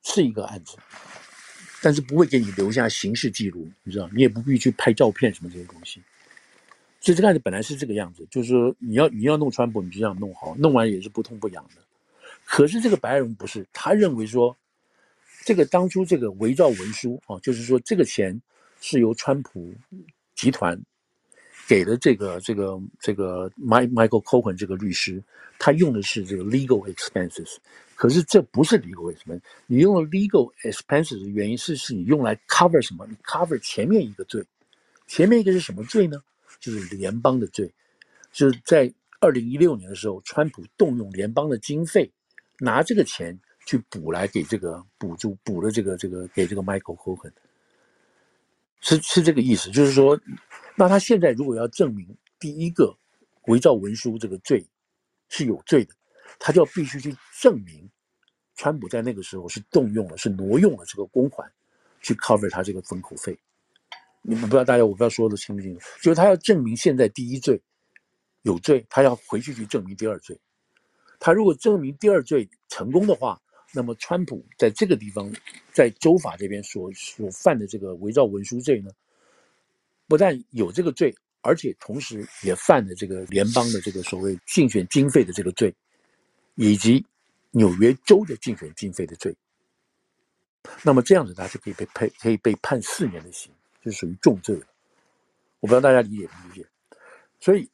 [0.02, 0.76] 是一个案子，
[1.82, 6.02] 但是不会给你留下刑事记录，你知道，你也不必去拍照片什么这些东西。
[7.00, 11.82] 所以这个案子本来是这个样子，就是说你要你要弄川普，你就这样弄好，弄完也是不痛不痒的。
[12.44, 14.56] 可是这个白爱荣不是，他认为说，
[15.44, 18.40] 这个当初这个伪造文书啊，就是说这个钱
[18.80, 19.72] 是由川普
[20.34, 20.80] 集团。
[21.68, 25.22] 给的这个这个这个 Michael Cohen 这个律师，
[25.58, 27.56] 他用的是这个 legal expenses，
[27.94, 29.42] 可是这不是 legal expenses。
[29.66, 33.06] 你用了 legal expenses 的原因是，是你用来 cover 什么？
[33.06, 34.42] 你 cover 前面一个罪，
[35.06, 36.22] 前面一个是什么罪呢？
[36.58, 37.70] 就是联邦的罪，
[38.32, 42.10] 就是在二零一六年的时候，川普动用联邦的经费，
[42.60, 47.30] 拿这个钱去补来给这个补助，补了这个这个给这个 Michael Cohen，
[48.80, 50.18] 是是这个意思，就是说。
[50.78, 52.06] 那他现在如果要证明
[52.38, 52.96] 第一个
[53.48, 54.64] 伪造文书这个罪
[55.28, 55.92] 是有罪的，
[56.38, 57.90] 他就要必须去证明，
[58.54, 61.50] 川普在那个时候是动用了、是挪用了这个公款
[62.00, 63.36] 去 cover 他这个封口费。
[64.22, 67.60] 你们不知道大家我不知道说的清不清楚，就是他要证明现在第一罪
[68.42, 70.38] 有罪，他要回去去证明第二罪。
[71.18, 73.40] 他如果证明第二罪成功的话，
[73.74, 75.32] 那么川普在这个地方
[75.72, 78.90] 在州法这边所所犯的这个伪造文书罪呢，
[80.08, 85.72] 不但有这个罪，而且同时也犯了这个联邦的这个所谓竞选经费的这个罪，
[86.54, 87.04] 以及
[87.50, 89.36] 纽约州的竞选经费的罪。
[90.82, 94.66] 那么这样子，他就可以被判，可以被判四年的刑，就属于重罪了。
[95.60, 96.66] 我不知道大家理解不理解。
[97.40, 97.70] 所以，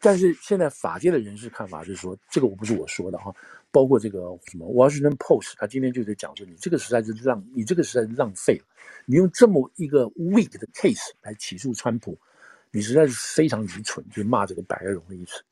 [0.00, 3.34] 但是现在法界的人士看法是说，这个我不是我说的哈，
[3.70, 8.64] 包括这个什么《沃伦 Post》，他今天就在讲说，你这个实在是浪，你这个实在是浪费了。
[9.06, 12.18] 你用这么一个 weak 的 case 来起诉川普，
[12.70, 15.42] 你实在是非常愚蠢，就骂这个白俄容的意思。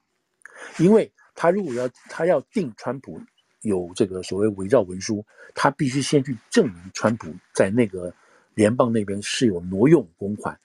[0.82, 3.20] 因为他如果要他要定川普。
[3.62, 8.14] 有这个所谓伪造文书，他必须先去证明川普在那个
[8.54, 10.56] 联邦那边是有挪用公款，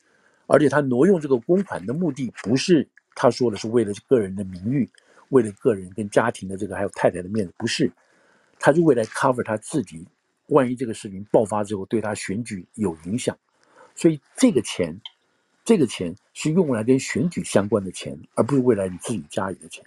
[0.46, 4.88] 而且他挪用这个公款的目的不是他说的是为了个人的名誉，
[5.32, 7.91] 为了个人跟家庭的这个还有太太的面子，不是，
[8.60, 10.06] 他是为了 cover 他自己，
[10.48, 13.38] 万一这个事情爆发之后对他选举有影响，
[13.96, 15.00] 所以这个钱，
[15.65, 19.84] 这个钱是用来跟选举相关的钱，而不是未来你自己家里的钱。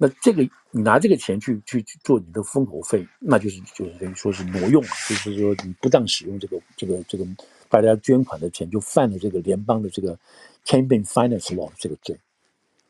[0.00, 7.26] 那这个你拿这个钱去去做你的封口费，那就是就是等于说是挪用了，就是说你不当使用这个这个这个
[7.68, 10.16] 大家捐款的钱，就犯了这个联邦的这个
[10.64, 12.16] campaign finance law 这个罪，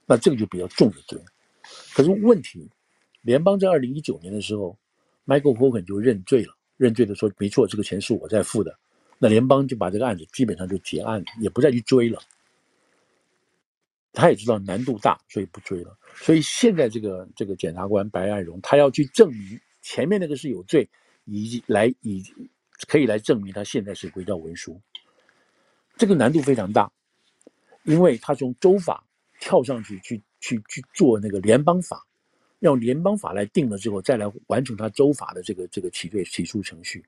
[0.08, 1.20] 那这个就比较重的罪。
[1.94, 2.68] 可是问题，
[3.20, 4.76] 联邦在二零一九年的时候
[5.26, 8.78] ，Michael Cohen 就认罪了，认罪的说没错，这个钱是我在付的，
[9.18, 12.18] 那联邦就把这个案子基本上就结案了，也不再去追了。
[14.14, 15.96] 他也知道难度大，所以不追了。
[16.14, 20.88] 所以现在这个这个检察官白爱荣，他要去证明前面那个是有罪，
[21.26, 22.24] 以及来以
[22.88, 24.80] 可以来证明他现在是伪造文书，
[25.98, 26.90] 这个难度非常大，
[27.84, 29.04] 因为他从州法
[29.40, 32.06] 跳上去去去去做那个联邦法，
[32.58, 37.04] 让联邦法来定了之后，再来完成他州法的这个这个起对起诉程序。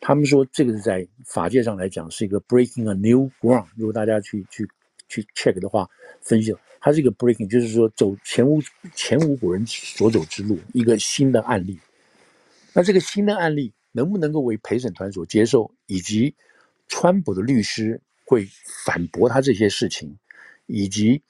[0.00, 3.66] 他们说这个是在法界上来讲是一个 breaking a new ground。
[3.76, 4.68] 如果大家去去。
[5.08, 5.86] 去 check 的话，
[6.22, 8.62] 分析它是一个 breaking，就是说走前无
[8.94, 11.78] 前无古人所走之路，一个新的案例。
[12.72, 16.34] 那这个新的案例能不能够为陪审团所接受，以及
[16.88, 18.48] 川普的律师会
[18.86, 20.16] 反驳他这些事情，
[20.64, 21.20] 以及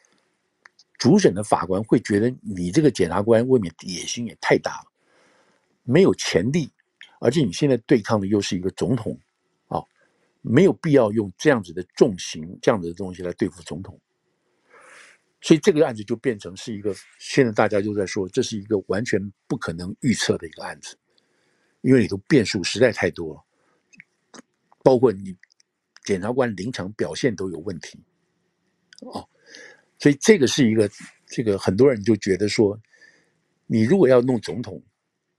[1.03, 4.93] 主审的法官会觉得你这个检察官未免野心也太大了，
[5.83, 6.71] 没有前例，
[7.19, 9.19] 而且你现在对抗的又是一个总统。
[9.67, 9.83] 啊
[10.43, 14.01] 没有必要用这样子的重刑，这样子的东西来对付总统，
[15.41, 20.97] 所以这个案子就变成是一个现在大家就在说，这是一个完全不可能预测的一个案子，
[21.81, 23.45] 因为里头变数实在太多了，
[24.85, 25.37] 包括你
[26.05, 27.99] 检察官临场表现都有问题，
[29.01, 29.29] 哦，
[30.03, 30.91] 所以这个是一个
[31.29, 32.77] 这个很多人就觉得说，
[33.69, 34.83] 你如果要弄总统，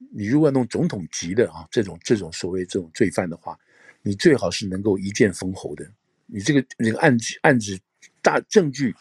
[0.10, 3.60] 你如果要弄总统级的啊这种这种所谓这种罪犯的话。
[4.06, 5.90] 你最好是能够一剑封喉的，
[6.26, 7.80] 你这个这个案子案子
[8.22, 8.94] 大证据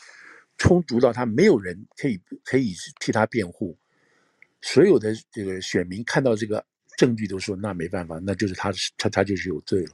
[0.57, 3.77] 充足到他没有人可以可以替他辩护，
[4.61, 6.65] 所有的这个选民看到这个
[6.97, 9.93] 证据都说那没办法，那就是他他他就是有罪了。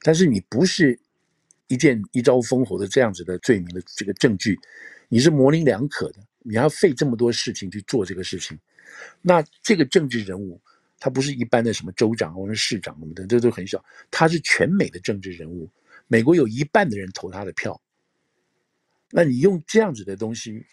[0.00, 0.98] 但是你不是
[1.66, 4.58] 一剑一招封喉的这样子的罪名的这个证据，
[5.08, 8.58] 你是模棱两可的，你要费这么多事情去做这个事情，
[9.22, 10.60] 那这个政治人物。
[10.98, 13.84] 他不是一般的什么州长或者市长什么的，这都很小。
[14.10, 15.70] 他是全美的政治人物，
[16.08, 17.78] 美国有一半的人投他的票。
[19.10, 20.64] 那你用这样子的东西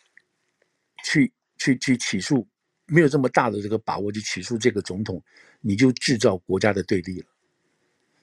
[1.03, 2.47] 去去去起诉，
[2.87, 5.21] 没有这么大的这个把握去起诉这个总统，
[5.59, 7.27] 你就制造国家的对立了。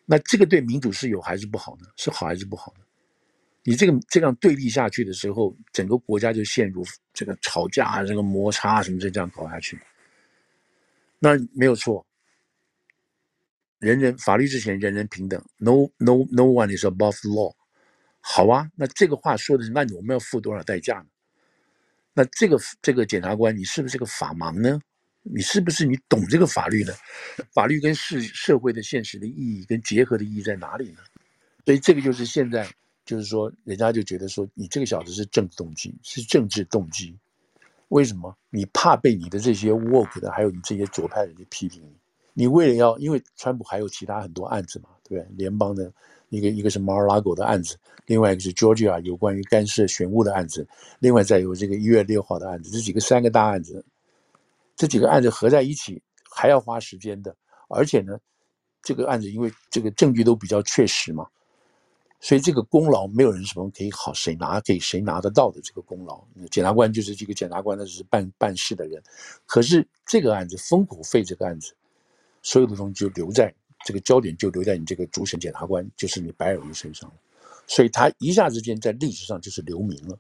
[0.06, 1.86] 那这个对民主是有还是不好呢？
[1.96, 2.84] 是好还是不好呢？
[3.62, 9.78] 你这个这样对立下去的时候，整个国家就陷入这个吵架、这个摩擦什么的这样搞下去。
[11.18, 12.06] 那没有错，
[13.78, 17.54] 人人法律之前人人平等，no no no one is above law。
[18.20, 21.06] 好啊，那这个话说的是，那我们要付多少代价呢？
[22.12, 24.80] 那这个这个检察官，你是不是个法盲呢？
[25.22, 26.94] 你是不是你懂这个法律呢？
[27.52, 31.00] 法律跟社社会的现实的意义跟结合的意义在哪里呢？
[31.66, 32.66] 所以这个就是现在，
[33.11, 37.12] 就是说，人家就觉得说，你这个小子是政治动机，是政治动机。
[37.88, 41.96] 为什么你怕被你的这些 woke 的，还有你这些左派人去批评你？
[42.34, 45.36] 你为了要，因为川普还有其他很多案子嘛，对不对？
[45.36, 45.92] 联邦的
[46.28, 50.64] 一个一个是 Mar-a-Lago 的案子，另外一个是 Georgia 有关于干涉选务的案子，
[51.00, 53.84] 另外再有这个一月六号的案子，这几个三个大案子，
[54.76, 56.00] 这几个案子合在一起
[56.30, 57.34] 还要花时间的，
[57.68, 58.20] 而且呢，
[58.84, 61.26] 这个案子因为这个证据都比较确实嘛，
[62.22, 69.02] 所以这个功劳没有人什么可以好谁拿给谁拿得到的这个功劳，检察官就是这个检察官，那只是办办事的人。
[69.46, 71.74] 可是这个案子封口费这个案子，
[72.42, 73.54] 所有的东西就留在
[73.86, 77.16] 这个焦点就留在你这个主审检察官，就是你白尔文身上了，
[77.66, 80.18] 所以他一下之间在历史上就是留名了，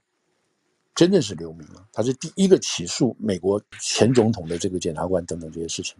[0.94, 1.86] 真的是留名了。
[1.92, 5.96] 他是第一个起诉美国前总统的这个检察官等等这些事情，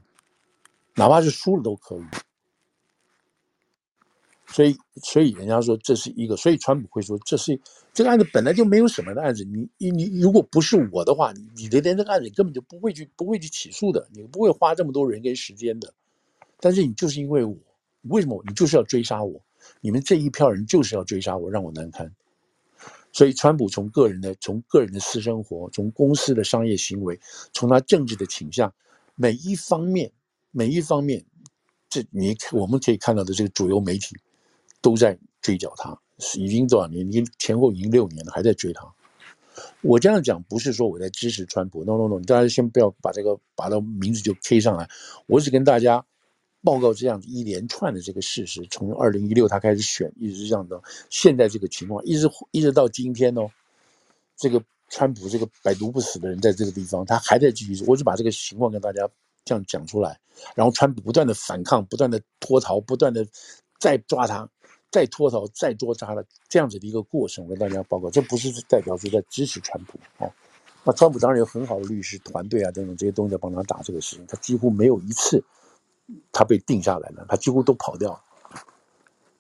[0.95, 2.05] 哪怕是输了都可以。
[4.53, 7.59] 所以，所以人家说这是一个，所以川普会说这是
[7.95, 15.95] 这个案子本来就没有什么的案子，你你你如果不是我的话，你你连这个案子你根本就不会去不会去起诉的，你不会花这么多人跟时间的。
[16.59, 17.57] 但是你就是因为我，
[18.03, 19.41] 为什么你就是要追杀我？
[19.81, 22.13] 你们这一票人就是要追杀我，让我难堪。
[23.13, 27.19] 所以，川普从个人的从个人的私生活，从公司的商业行为，
[27.53, 28.73] 从他政治的倾向，
[29.15, 30.11] 每一方面
[30.51, 31.25] 每一方面，
[31.89, 34.17] 这你我们可以看到的这个主流媒体。
[34.81, 35.99] 都在追缴他，
[36.37, 37.07] 已经多少年？
[37.07, 38.87] 已经前后已经六年了，还在追他。
[39.83, 44.89] 我这样讲不是说我在支持川普，no no no，大家先不要把这个把他名字就 K 上来。
[45.27, 46.05] 我只跟大家
[46.63, 53.51] 报告这样一连串的这个事实，从二零一六他开始选，一直这样的，现在这个情况，一直一直到今天哦，
[54.37, 57.85] 这个川普这个百毒不死的人在这个地方，他还在继续。
[57.87, 59.09] 我只把这个情况跟大家
[59.45, 60.19] 这样讲出来，
[60.55, 63.27] 然后川普不断的反抗，不断的脱逃，不断的
[63.79, 64.49] 再抓他。
[64.91, 70.33] 再脱逃，再多扎的这样子的一个过程，我跟大家报告，这不是代表是在支持川普哦。
[70.83, 75.45] 那川普当然有很好的律师团队啊，等等这些东西在帮他打这个事情，他几乎没有一次
[76.33, 78.25] 他被定下来了，他几乎都跑掉了。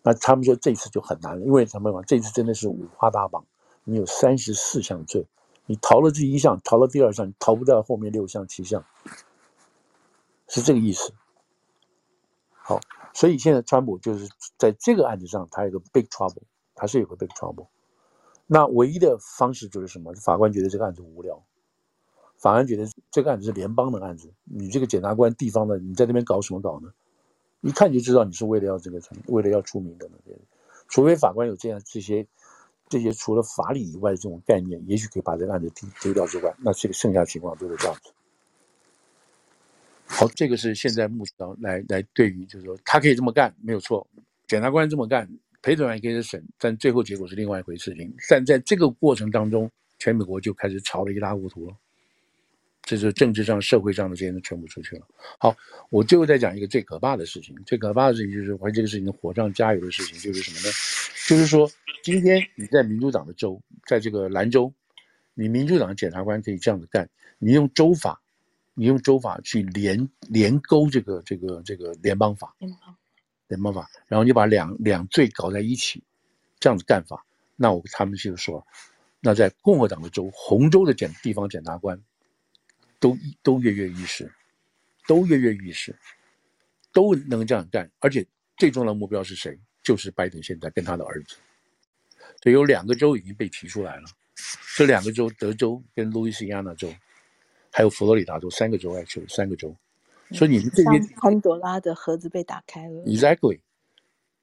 [0.03, 2.03] 那他们说这次就很难了，因为什么嘛？
[2.07, 3.45] 这次真的是五花大绑，
[3.85, 5.27] 你有三十四项罪，
[5.67, 8.85] 你逃了第一项，逃了第二项，逃不掉后面六项七项，
[10.47, 11.13] 是这个意思。
[12.53, 12.79] 好。
[13.13, 16.43] 所以现在川普就是在这个案子上，他有个 big trouble，
[16.75, 17.67] 他是有个 big trouble。
[18.47, 20.13] 那唯一的方式就是什么？
[20.15, 21.45] 法官觉得这个案子无聊，
[22.37, 26.93] 法官觉得这个案子是联邦的案子，你这个检察官地方的，你在那边搞什么搞呢？
[27.61, 30.17] 一看就知道你是为了要这个，为了要出名的呢。
[30.89, 32.27] 除非法官有这样这些
[32.89, 38.13] 这些除了法理以外的这种概念，也许可以把这个案子丢丢掉之外，那这个剩下的情况都是这样子。
[40.13, 44.07] 好，这个是现在目前来来对于，就是说他可以这么干，没有错。
[44.49, 45.27] 检察官这么干，
[45.63, 48.13] 陪审团也可以审，但最后结果是另外一回事情。
[48.29, 51.75] 但在这个过程当中，全美国就开始吵得一塌糊涂了。
[52.83, 55.07] 这是政治上、社会上的这些都全部出去了。
[55.39, 55.57] 好，
[55.91, 57.55] 我最后再讲一个最可怕的事情。
[57.65, 60.75] 最可怕的事情就是，关于这个事情火上加油的事情，就是什么呢？
[61.29, 61.71] 就是说，
[62.03, 64.73] 今天你在民主党的州，在这个兰州，
[65.35, 67.09] 你民主党的检察官可以这样子干，
[67.39, 68.21] 你用州法。
[68.75, 72.55] 你用州法去连连勾这个这个这个联邦法，
[73.49, 76.03] 联邦法，然后你把两两罪搞在一起，
[76.59, 78.67] 这样子干法，那我他们就说，
[79.21, 82.01] 那在共和党的州，红州的检地方检察官，
[82.99, 84.33] 都都跃跃欲试，
[85.07, 85.95] 都跃跃欲试，
[86.93, 89.59] 都能这样干，而且最重要的目标是谁？
[89.83, 91.37] 就是拜登现在跟他的儿子，
[92.43, 94.05] 所以有两个州已经被提出来了，
[94.77, 96.93] 这两个州，德州跟路易斯安那州。
[97.71, 99.75] 还有佛罗里达州三个州，还是三个州，
[100.33, 103.05] 所以你们这些潘多拉的盒子被打开了。
[103.05, 103.61] Exactly，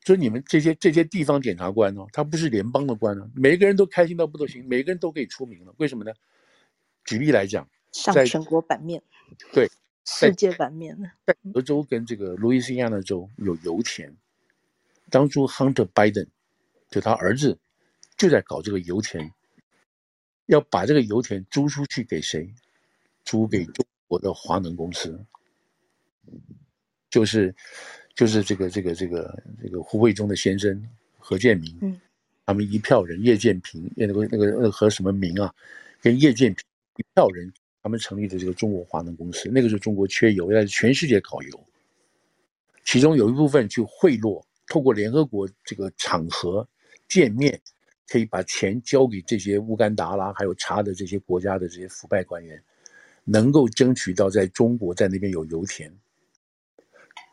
[0.05, 5.73] 所以你们这些这些地方检察官哦，他不是联邦的官啊，每一个人都开心到不得行，每个人都可以出名了。
[5.77, 6.13] 为什么呢？
[7.03, 9.01] 举例来讲，上全国版面，
[9.53, 9.69] 对，
[10.05, 10.97] 世界版面。
[11.25, 14.15] 在德州跟这个路易斯安那州有油田，
[15.09, 16.27] 当初 Hunter Biden
[16.89, 17.57] 就他儿子
[18.15, 19.31] 就在搞这个油田，
[20.45, 22.53] 要把这个油田租出去给谁？
[23.27, 25.19] 租给中国的华能公司，
[27.09, 27.53] 就是
[28.15, 30.81] 就是这个这个这个这个胡慧中的先生
[31.17, 31.99] 何建明，嗯，
[32.45, 35.53] 他们一票人，叶建平那个那个那个何什么明啊，
[36.01, 36.63] 跟叶建平
[36.95, 37.51] 一票人，
[37.83, 41.67] 他们成立的这个中国华能公司，那个时候中国缺油，要全世界搞油，
[42.85, 46.65] 其中有一部分去贿赂，透过联合国这个场合
[47.09, 47.59] 见面，
[48.07, 52.63] 可以把钱交给这些乌干达啦，还有查的这些国家的这些腐败官员。
[53.29, 55.93] 能够争取到在中国在那边有油田，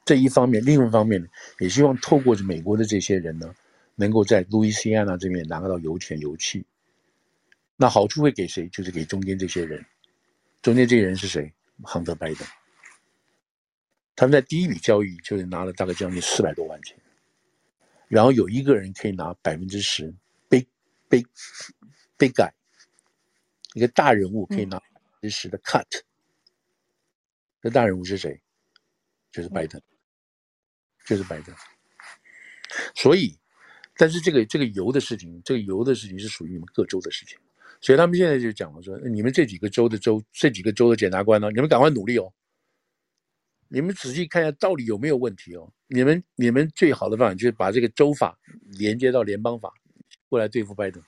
[0.05, 1.29] 这一方面，另一方面呢，
[1.61, 3.55] 也希望透过美国的这些人呢，
[3.95, 6.67] 能够在路易斯安那这边拿到油田油气。
[7.77, 8.69] 那好处会给谁？
[8.71, 9.87] 就是给中间这些人。
[10.63, 11.53] 中间这些人是谁？
[11.83, 12.47] 亨特·拜登。
[14.17, 16.99] 他们在第一笔交易就是拿了大概将近四百多万钱，
[18.09, 20.13] 然后有一个人可以拿百分之十
[20.49, 20.67] ，big
[21.09, 21.25] big
[22.19, 22.51] big guy，
[23.75, 24.83] 一个大人物可以拿。
[25.25, 25.87] 真实的 cut，
[27.63, 28.43] 这大人物是谁？
[29.33, 29.81] 就是拜登，
[31.07, 31.57] 就是拜登。
[32.95, 33.41] 所以，
[33.97, 37.39] 但是这个这个油的事情，这个油的事情是属于你们各州的事情，
[37.81, 42.31] 所以他们现在就讲了说，你们这几个州的州这几个州的检察官呢，你们赶快努力哦，
[43.69, 48.39] 你们仔细看一下到底有没有问题哦，你们你们最好的办法就是把这个州法
[48.77, 49.73] 连接到联邦法
[50.29, 51.03] 过来对付拜登。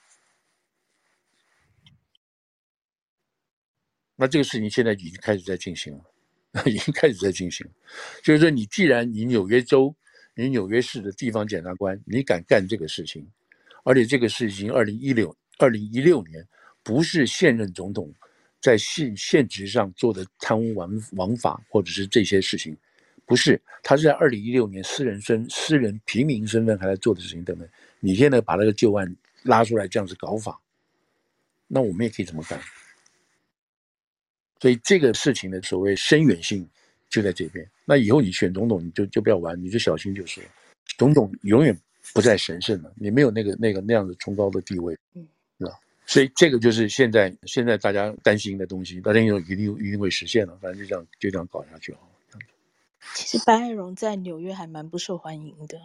[4.16, 7.66] 那这个事情现在已经开始在进行了， 已经开始在进行，
[8.24, 9.94] 就是说，你既然你纽约州。
[10.38, 13.26] 你纽约市的地方检察官，你敢干这个事情，
[13.84, 16.46] 而且这个事情二零一六二零一六年
[16.82, 18.12] 不是现任总统
[18.60, 22.76] 在现现职上做的贪污枉枉法，或者是这些事情，
[23.24, 27.66] 不是，他是在二零一六年私人身私人平民身份还在做的事情等等，
[28.00, 30.60] 你现在把那个旧案拉出来这样子搞法，
[31.66, 32.60] 那我们也可以这么干。
[34.61, 36.68] 所以这个事情的所谓深远性。
[37.09, 40.42] 就在这边，那以后你选总统，你就就不要玩，你就小心就是，
[40.98, 41.74] 总统永远
[42.12, 45.24] 不再神圣了，你没有那个那个那样的崇高的地位，嗯，
[45.57, 45.78] 是吧？
[46.04, 51.98] 所以这个就是现在现在大家担心的东西，大家以后一定一定会实现了，反正就这样就这样搞下去啊。
[53.14, 55.78] 其实白爱荣在纽约还蛮不受欢迎的。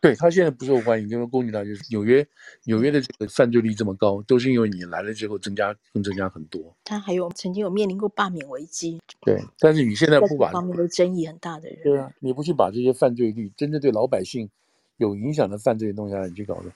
[0.00, 2.26] 对，他现在不受欢迎，因为公领大就是纽约，
[2.64, 6.74] 纽约的这个犯罪率这么高，都是因为你来了之后增加更增加很多。
[6.84, 8.98] 他还有曾经有面临过罢免危机。
[9.20, 14.48] 对，但是你现在不把方面的争议很大的人，对啊，你不去把这些犯罪率真正对老百姓
[14.96, 16.72] 有影响的犯罪弄下来，你去搞的，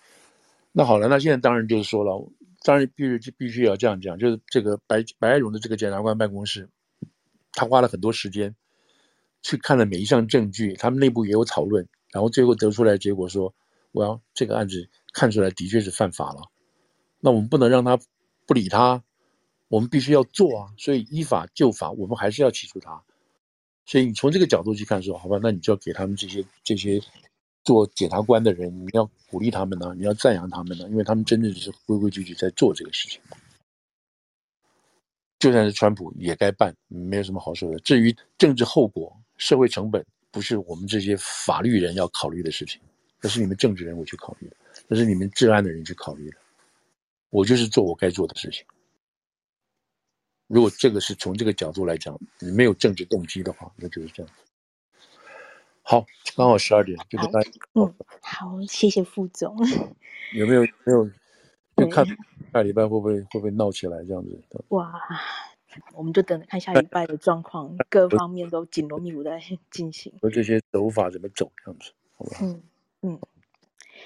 [0.72, 2.30] 那好了，那现在当然就是说了，
[2.62, 6.68] 当然必须必须要这样讲，就是这个白白爱荣的这个检察官办公室，
[7.52, 8.54] 他花了很多时间
[9.40, 11.88] 去看了每一项证据，他们内部也有讨论。
[12.14, 13.52] 然后最后得出来结果说，
[13.90, 16.48] 我要这个案子看出来的确是犯法了，
[17.18, 17.98] 那我们不能让他
[18.46, 19.02] 不理他，
[19.66, 23.02] 我们必须要做啊，所以依法就法，我们还是要起诉他。
[23.84, 27.02] 所以你从这个角度去看说，好吧，那你就要给他们这些这些
[27.64, 33.20] 做检察官的人，你要鼓励他们呢，你要赞扬他们呢，因为他们真正是规规矩矩在做这个事情。
[35.40, 37.78] 就算是川普也该办，没有什么好说的。
[37.80, 40.06] 至于政治后果、社会成本。
[40.34, 42.80] 不是我们这些法律人要考虑的事情，
[43.22, 44.56] 那是你们政治人物去考虑的，
[44.88, 46.36] 那是你们治安的人去考虑的。
[47.30, 48.66] 我就是做我该做的事情。
[50.48, 54.32] 如果这个是从这个角度来讲，你没有政治动机的话，那就是这样。
[55.82, 56.04] 好，
[56.36, 57.50] 刚好十二点，就跟大家。
[57.74, 59.56] 嗯，好，谢谢副总。
[60.34, 61.08] 有没有没有？
[61.76, 62.04] 就看
[62.52, 64.42] 下礼拜会不会会不会闹起来这样子？
[64.68, 64.92] 哇。
[65.94, 70.12] 我们就等着看下礼拜的状况，各方面都紧锣密鼓在进行。
[70.20, 72.36] 和这些走法怎么走这样子，好吧？
[72.42, 72.62] 嗯
[73.02, 73.20] 嗯，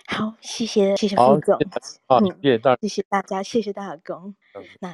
[0.06, 1.58] 好，谢谢谢谢副总，
[2.06, 4.34] 好，谢谢大，谢谢大家，谢谢大公。
[4.80, 4.92] 那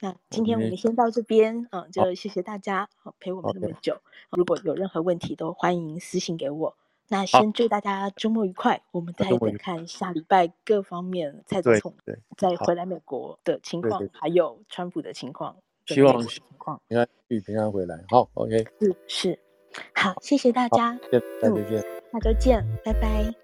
[0.00, 2.88] 那今天我们先到这边，嗯，就谢谢大家
[3.20, 4.00] 陪我们这么久。
[4.30, 6.76] 如果有任何问题，都欢迎私信给我。
[7.08, 11.94] 那先祝大家周末愉快，我们再等看下礼拜各方面蔡总统
[12.36, 15.56] 再回来美国的情况，还有川普的情况。
[15.86, 16.18] 希望
[16.88, 17.98] 平安去平安回来。
[18.08, 18.64] 好，OK。
[18.80, 19.38] 是是，
[19.94, 20.98] 好，谢谢大家。
[21.10, 21.80] 见，再见。
[21.80, 21.82] 嗯，
[22.12, 23.34] 下周见，拜拜。